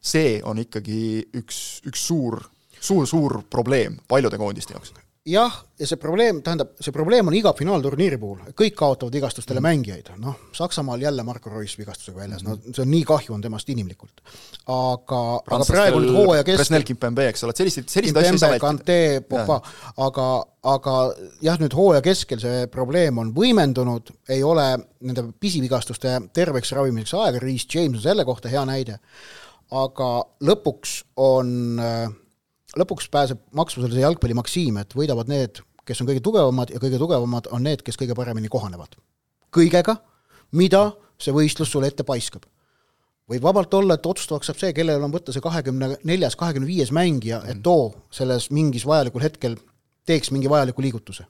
see 0.00 0.40
on 0.44 0.58
ikkagi 0.58 1.28
üks, 1.36 1.80
üks 1.86 2.06
suur 2.06 2.40
suur-suur 2.80 3.42
probleem 3.50 3.98
paljude 4.08 4.38
koondiste 4.40 4.74
jaoks 4.74 4.94
jah, 5.26 5.52
ja 5.78 5.86
see 5.88 5.98
probleem, 6.00 6.38
tähendab, 6.44 6.72
see 6.80 6.94
probleem 6.94 7.28
on 7.28 7.34
iga 7.36 7.52
finaalturniiri 7.56 8.16
puhul, 8.20 8.38
kõik 8.56 8.76
kaotavad 8.76 9.12
vigastustele 9.12 9.60
mm. 9.60 9.66
mängijaid, 9.66 10.06
noh, 10.20 10.38
Saksamaal 10.56 11.02
jälle 11.04 11.24
Marko 11.26 11.52
Reus 11.52 11.74
vigastusega 11.78 12.22
väljas, 12.22 12.44
no 12.46 12.56
see 12.62 12.80
on 12.84 12.88
nii 12.90 13.02
kahju 13.08 13.34
on 13.36 13.44
temast 13.44 13.68
inimlikult. 13.72 14.22
aga, 14.64 15.20
aga 15.44 15.66
praegu 15.68 16.00
nüüd 16.00 16.16
hooaja 16.16 16.46
keskel 16.46 16.62
Presnel 16.62 16.86
Kimpembe, 16.88 17.26
eks 17.32 17.44
ole, 17.44 17.52
et 17.52 17.60
selliseid, 17.60 17.90
selliseid 17.92 18.22
asju 18.22 18.38
ei 18.38 18.40
saa 18.40 18.54
vältida. 18.54 19.60
aga, 20.06 20.30
aga 20.72 20.96
jah, 21.44 21.60
nüüd 21.60 21.76
hooaja 21.76 22.04
keskel 22.06 22.40
see 22.40 22.64
probleem 22.72 23.20
on 23.20 23.34
võimendunud, 23.36 24.14
ei 24.32 24.40
ole 24.46 24.70
nende 25.04 25.26
pisivigastuste 25.40 26.16
terveks 26.32 26.72
ravimiseks 26.78 27.18
aega, 27.20 27.44
Reese 27.44 27.68
James 27.74 28.00
on 28.00 28.08
selle 28.08 28.24
kohta 28.28 28.48
hea 28.48 28.64
näide, 28.68 28.96
aga 29.68 30.10
lõpuks 30.48 30.96
on 31.20 31.54
äh, 31.76 32.08
lõpuks 32.78 33.08
pääseb 33.10 33.40
maksvusele 33.56 33.94
see 33.94 34.04
jalgpalli 34.04 34.36
maksiim, 34.38 34.78
et 34.82 34.94
võidavad 34.96 35.30
need, 35.30 35.62
kes 35.86 36.02
on 36.02 36.08
kõige 36.10 36.22
tugevamad 36.24 36.70
ja 36.74 36.80
kõige 36.82 37.00
tugevamad 37.00 37.50
on 37.54 37.64
need, 37.66 37.82
kes 37.86 37.98
kõige 37.98 38.14
paremini 38.18 38.48
kohanevad. 38.48 38.96
kõigega, 39.50 39.96
mida 40.52 40.92
see 41.18 41.34
võistlus 41.34 41.70
sulle 41.72 41.90
ette 41.90 42.04
paiskab. 42.04 42.44
võib 43.30 43.42
vabalt 43.42 43.74
olla, 43.74 43.94
et 43.94 44.06
otsustavaks 44.06 44.46
saab 44.46 44.58
see, 44.58 44.72
kellel 44.72 45.02
on 45.02 45.12
võtta 45.12 45.32
see 45.32 45.40
kahekümne 45.40 45.96
neljas, 46.04 46.36
kahekümne 46.36 46.66
viies 46.66 46.90
mängija, 46.92 47.42
et 47.46 47.62
too 47.62 47.94
selles 48.10 48.50
mingis 48.50 48.86
vajalikul 48.86 49.22
hetkel 49.22 49.56
teeks 50.06 50.30
mingi 50.30 50.50
vajaliku 50.50 50.82
liigutuse 50.82 51.24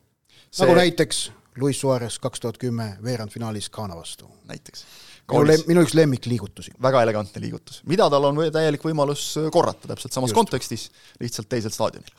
see.... 0.51 0.65
nagu 0.65 0.77
näiteks 0.79 1.31
Luis 1.61 1.81
Suarez 1.81 2.19
kaks 2.19 2.41
tuhat 2.41 2.59
kümme 2.59 2.97
veerandfinaalis 3.05 3.71
Ghana 3.71 3.97
vastu. 3.97 4.31
näiteks 4.49 4.85
minu 5.33 5.49
lem-, 5.49 5.65
minu 5.71 5.85
üks 5.87 5.97
lemmikliigutusi. 5.99 6.75
väga 6.83 7.05
elegantne 7.07 7.43
liigutus, 7.43 7.81
mida 7.91 8.09
tal 8.13 8.29
on 8.31 8.43
täielik 8.53 8.85
võimalus 8.85 9.33
äh, 9.41 9.49
korrata 9.55 9.91
täpselt 9.91 10.17
samas 10.17 10.33
Just. 10.33 10.39
kontekstis, 10.39 10.87
lihtsalt 11.23 11.51
teisel 11.51 11.75
staadionil. 11.75 12.15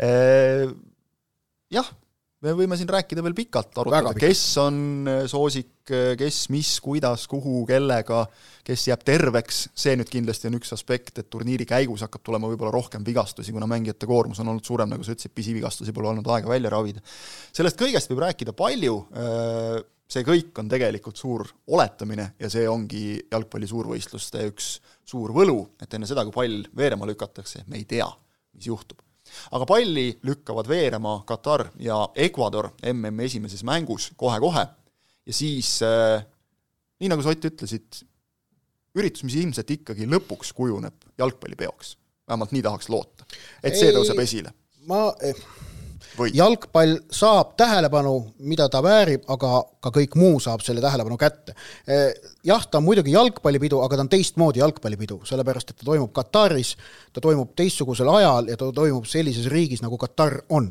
Äh, 0.00 0.70
jah, 1.74 1.90
me 2.44 2.54
võime 2.56 2.78
siin 2.78 2.88
rääkida 2.88 3.22
veel 3.24 3.36
pikalt, 3.36 3.74
arutada, 3.82 4.14
kes 4.16 4.42
on 4.62 4.80
äh, 5.10 5.20
soosik, 5.30 5.74
kes, 5.90 6.40
mis, 6.54 6.72
kuidas, 6.84 7.26
kuhu, 7.30 7.64
kellega, 7.68 8.22
kes 8.66 8.86
jääb 8.88 9.04
terveks, 9.06 9.64
see 9.76 9.96
nüüd 9.98 10.10
kindlasti 10.12 10.48
on 10.48 10.58
üks 10.60 10.72
aspekt, 10.76 11.18
et 11.20 11.30
turniiri 11.32 11.66
käigus 11.68 12.04
hakkab 12.06 12.24
tulema 12.26 12.50
võib-olla 12.50 12.72
rohkem 12.74 13.04
vigastusi, 13.06 13.52
kuna 13.56 13.68
mängijate 13.70 14.08
koormus 14.08 14.40
on 14.42 14.52
olnud 14.52 14.66
suurem, 14.66 14.92
nagu 14.92 15.06
sa 15.06 15.16
ütlesid, 15.16 15.34
pisivigastusi 15.36 15.94
pole 15.96 16.12
olnud 16.12 16.28
aega 16.32 16.52
välja 16.52 16.72
ravida. 16.72 17.02
sellest 17.56 17.80
kõigest 17.80 18.12
võib 18.12 18.24
rääkida 18.28 18.54
palju, 18.56 19.00
äh, 19.12 19.80
see 20.10 20.24
kõik 20.26 20.56
on 20.58 20.70
tegelikult 20.70 21.20
suur 21.20 21.46
oletamine 21.70 22.32
ja 22.40 22.50
see 22.50 22.66
ongi 22.68 23.04
jalgpalli 23.30 23.68
suurvõistluste 23.70 24.42
üks 24.50 24.72
suur 25.06 25.34
võlu, 25.34 25.62
et 25.82 25.94
enne 25.94 26.08
seda, 26.08 26.24
kui 26.26 26.34
pall 26.34 26.66
veerema 26.76 27.06
lükatakse, 27.08 27.64
me 27.70 27.78
ei 27.78 27.86
tea, 27.88 28.08
mis 28.56 28.66
juhtub 28.70 29.00
aga 29.54 29.66
palli 29.68 30.08
lükkavad 30.26 30.68
veerema 30.68 31.20
Katar 31.26 31.68
ja 31.78 32.00
Ecuador 32.18 32.70
MM-i 32.92 33.28
esimeses 33.28 33.62
mängus 33.66 34.10
kohe-kohe 34.18 34.64
ja 35.26 35.34
siis 35.34 35.76
äh, 35.86 36.24
nii, 37.00 37.10
nagu 37.12 37.24
sa, 37.24 37.32
Ott, 37.32 37.46
ütlesid, 37.46 38.02
üritus, 38.98 39.24
mis 39.26 39.38
ilmselt 39.40 39.70
ikkagi 39.76 40.08
lõpuks 40.10 40.52
kujuneb 40.56 41.10
jalgpallipeoks. 41.20 41.96
vähemalt 42.28 42.52
nii 42.52 42.62
tahaks 42.62 42.88
loota. 42.88 43.26
et 43.62 43.76
see 43.78 43.92
tõuseb 43.94 44.20
esile. 44.22 44.54
ma 44.86 45.10
eh? 45.22 45.36
Jalgpall 46.34 46.96
saab 47.12 47.54
tähelepanu, 47.58 48.14
mida 48.38 48.68
ta 48.68 48.82
väärib, 48.82 49.22
aga 49.30 49.62
ka 49.80 49.92
kõik 49.94 50.16
muu 50.18 50.40
saab 50.42 50.62
selle 50.64 50.82
tähelepanu 50.82 51.16
kätte. 51.20 51.54
Eh, 51.86 52.14
jah, 52.44 52.64
ta 52.66 52.78
on 52.78 52.84
muidugi 52.84 53.14
jalgpallipidu, 53.14 53.80
aga 53.84 53.96
ta 53.96 54.04
on 54.04 54.10
teistmoodi 54.12 54.62
jalgpallipidu, 54.62 55.20
sellepärast 55.28 55.70
et 55.70 55.80
ta 55.80 55.88
toimub 55.88 56.12
Kataris, 56.16 56.74
ta 57.12 57.22
toimub 57.24 57.54
teistsugusel 57.56 58.10
ajal 58.16 58.50
ja 58.52 58.58
ta 58.60 58.72
toimub 58.74 59.06
sellises 59.08 59.48
riigis, 59.52 59.82
nagu 59.82 59.98
Katar 59.98 60.40
on. 60.48 60.70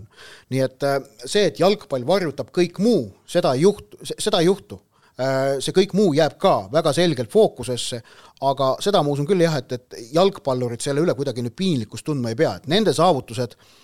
nii 0.49 0.61
et 0.65 0.83
eh, 0.83 0.99
see, 1.25 1.47
et 1.47 1.59
jalgpall 1.59 2.05
varjutab 2.07 2.53
kõik 2.55 2.79
muu, 2.83 3.09
seda 3.27 3.55
ei 3.55 3.65
juhtu, 3.65 3.99
seda 4.11 4.39
ei 4.43 4.49
juhtu 4.49 4.79
eh, 5.19 5.57
see 5.63 5.75
kõik 5.75 5.95
muu 5.97 6.13
jääb 6.17 6.37
ka 6.41 6.55
väga 6.71 6.93
selgelt 6.93 7.31
fookusesse, 7.31 8.01
aga 8.41 8.75
seda 8.83 9.03
ma 9.03 9.13
usun 9.13 9.27
küll 9.29 9.41
jah, 9.43 9.59
et, 9.59 9.71
et 9.79 10.13
jalgpallurid 10.13 10.81
selle 10.83 11.01
üle 11.05 11.15
kuidagi 11.17 11.45
nüüd 11.45 11.57
piinlikkust 11.57 12.05
tundma 12.05 12.33
ei 12.33 12.39
pea, 12.39 12.57
et 12.59 12.67
nende 12.71 12.93
saavutused 12.95 13.55
äh, 13.55 13.77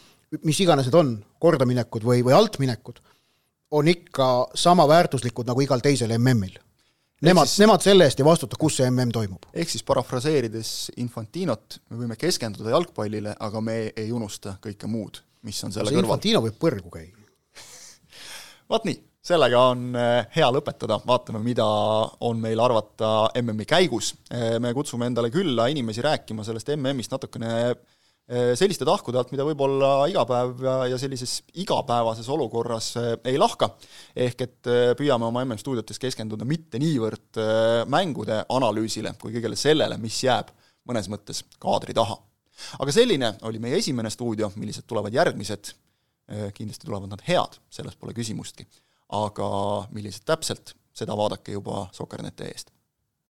mis 0.44 0.60
iganes 0.64 0.90
need 0.90 0.98
on, 1.00 1.16
kordaminekud 1.42 2.06
või, 2.06 2.24
või 2.26 2.36
altminekud, 2.38 3.02
on 3.76 3.90
ikka 3.92 4.30
sama 4.58 4.88
väärtuslikud 4.90 5.48
nagu 5.50 5.64
igal 5.66 5.84
teisel 5.84 6.14
MM-il. 6.18 6.60
Nemad 7.26 7.50
nemad 7.62 7.82
selle 7.82 8.06
eest 8.06 8.20
ei 8.20 8.28
vastuta, 8.28 8.58
kus 8.60 8.78
see 8.80 8.90
MM 8.92 9.14
toimub. 9.16 9.48
ehk 9.54 9.72
siis 9.72 9.86
parafraseerides 9.88 10.92
Infantinot, 11.02 11.80
me 11.90 12.02
võime 12.02 12.18
keskenduda 12.20 12.74
jalgpallile, 12.76 13.36
aga 13.40 13.62
me 13.64 13.78
ei 13.96 14.12
unusta 14.12 14.58
kõike 14.62 14.90
muud, 14.92 15.22
mis 15.48 15.64
on 15.64 15.72
selle 15.72 15.90
see 15.90 15.96
kõrval. 15.96 16.10
Infantino 16.10 16.44
võib 16.44 16.60
põrgu 16.60 16.92
käia 16.92 17.16
vaat 18.70 18.86
nii, 18.90 19.00
sellega 19.26 19.64
on 19.72 19.88
eh, 19.96 20.28
hea 20.36 20.50
lõpetada, 20.54 21.00
vaatame, 21.08 21.42
mida 21.46 21.66
on 22.28 22.44
meil 22.44 22.60
arvata 22.62 23.32
MM-i 23.42 23.66
käigus. 23.70 24.12
Eh, 24.30 24.58
me 24.62 24.74
kutsume 24.76 25.08
endale 25.10 25.32
külla 25.34 25.70
inimesi 25.72 26.04
rääkima 26.06 26.46
sellest 26.46 26.76
MM-ist 26.76 27.16
natukene 27.16 27.56
selliste 28.58 28.86
tahkude 28.88 29.20
alt, 29.20 29.30
mida 29.34 29.46
võib-olla 29.46 30.08
iga 30.10 30.24
päev 30.26 30.64
ja, 30.66 30.76
ja 30.90 30.98
sellises 30.98 31.38
igapäevases 31.62 32.30
olukorras 32.34 32.88
äh, 32.98 33.12
ei 33.30 33.38
lahka. 33.38 33.70
ehk 34.16 34.42
et 34.42 34.70
äh, 34.72 34.94
püüame 34.98 35.28
oma 35.28 35.44
MM-stuudiotes 35.46 36.02
keskenduda 36.02 36.46
mitte 36.46 36.82
niivõrd 36.82 37.38
mängude 37.92 38.42
analüüsile, 38.50 39.14
kui 39.22 39.36
kõigele 39.36 39.58
sellele, 39.60 40.00
mis 40.02 40.24
jääb 40.24 40.50
mõnes 40.90 41.10
mõttes 41.12 41.44
kaadri 41.62 41.94
taha. 41.94 42.18
aga 42.80 42.92
selline 42.92 43.36
oli 43.46 43.62
meie 43.62 43.78
esimene 43.78 44.10
stuudio, 44.10 44.52
millised 44.56 44.88
tulevad 44.88 45.14
järgmised, 45.14 45.74
kindlasti 46.58 46.88
tulevad 46.88 47.12
nad 47.12 47.22
head, 47.28 47.60
selles 47.70 47.96
pole 47.96 48.14
küsimustki. 48.18 48.66
aga 49.14 49.50
millised 49.94 50.26
täpselt, 50.26 50.74
seda 50.94 51.14
vaadake 51.18 51.52
juba 51.52 51.90
Sokkerneti 51.94 52.50
eest 52.50 52.75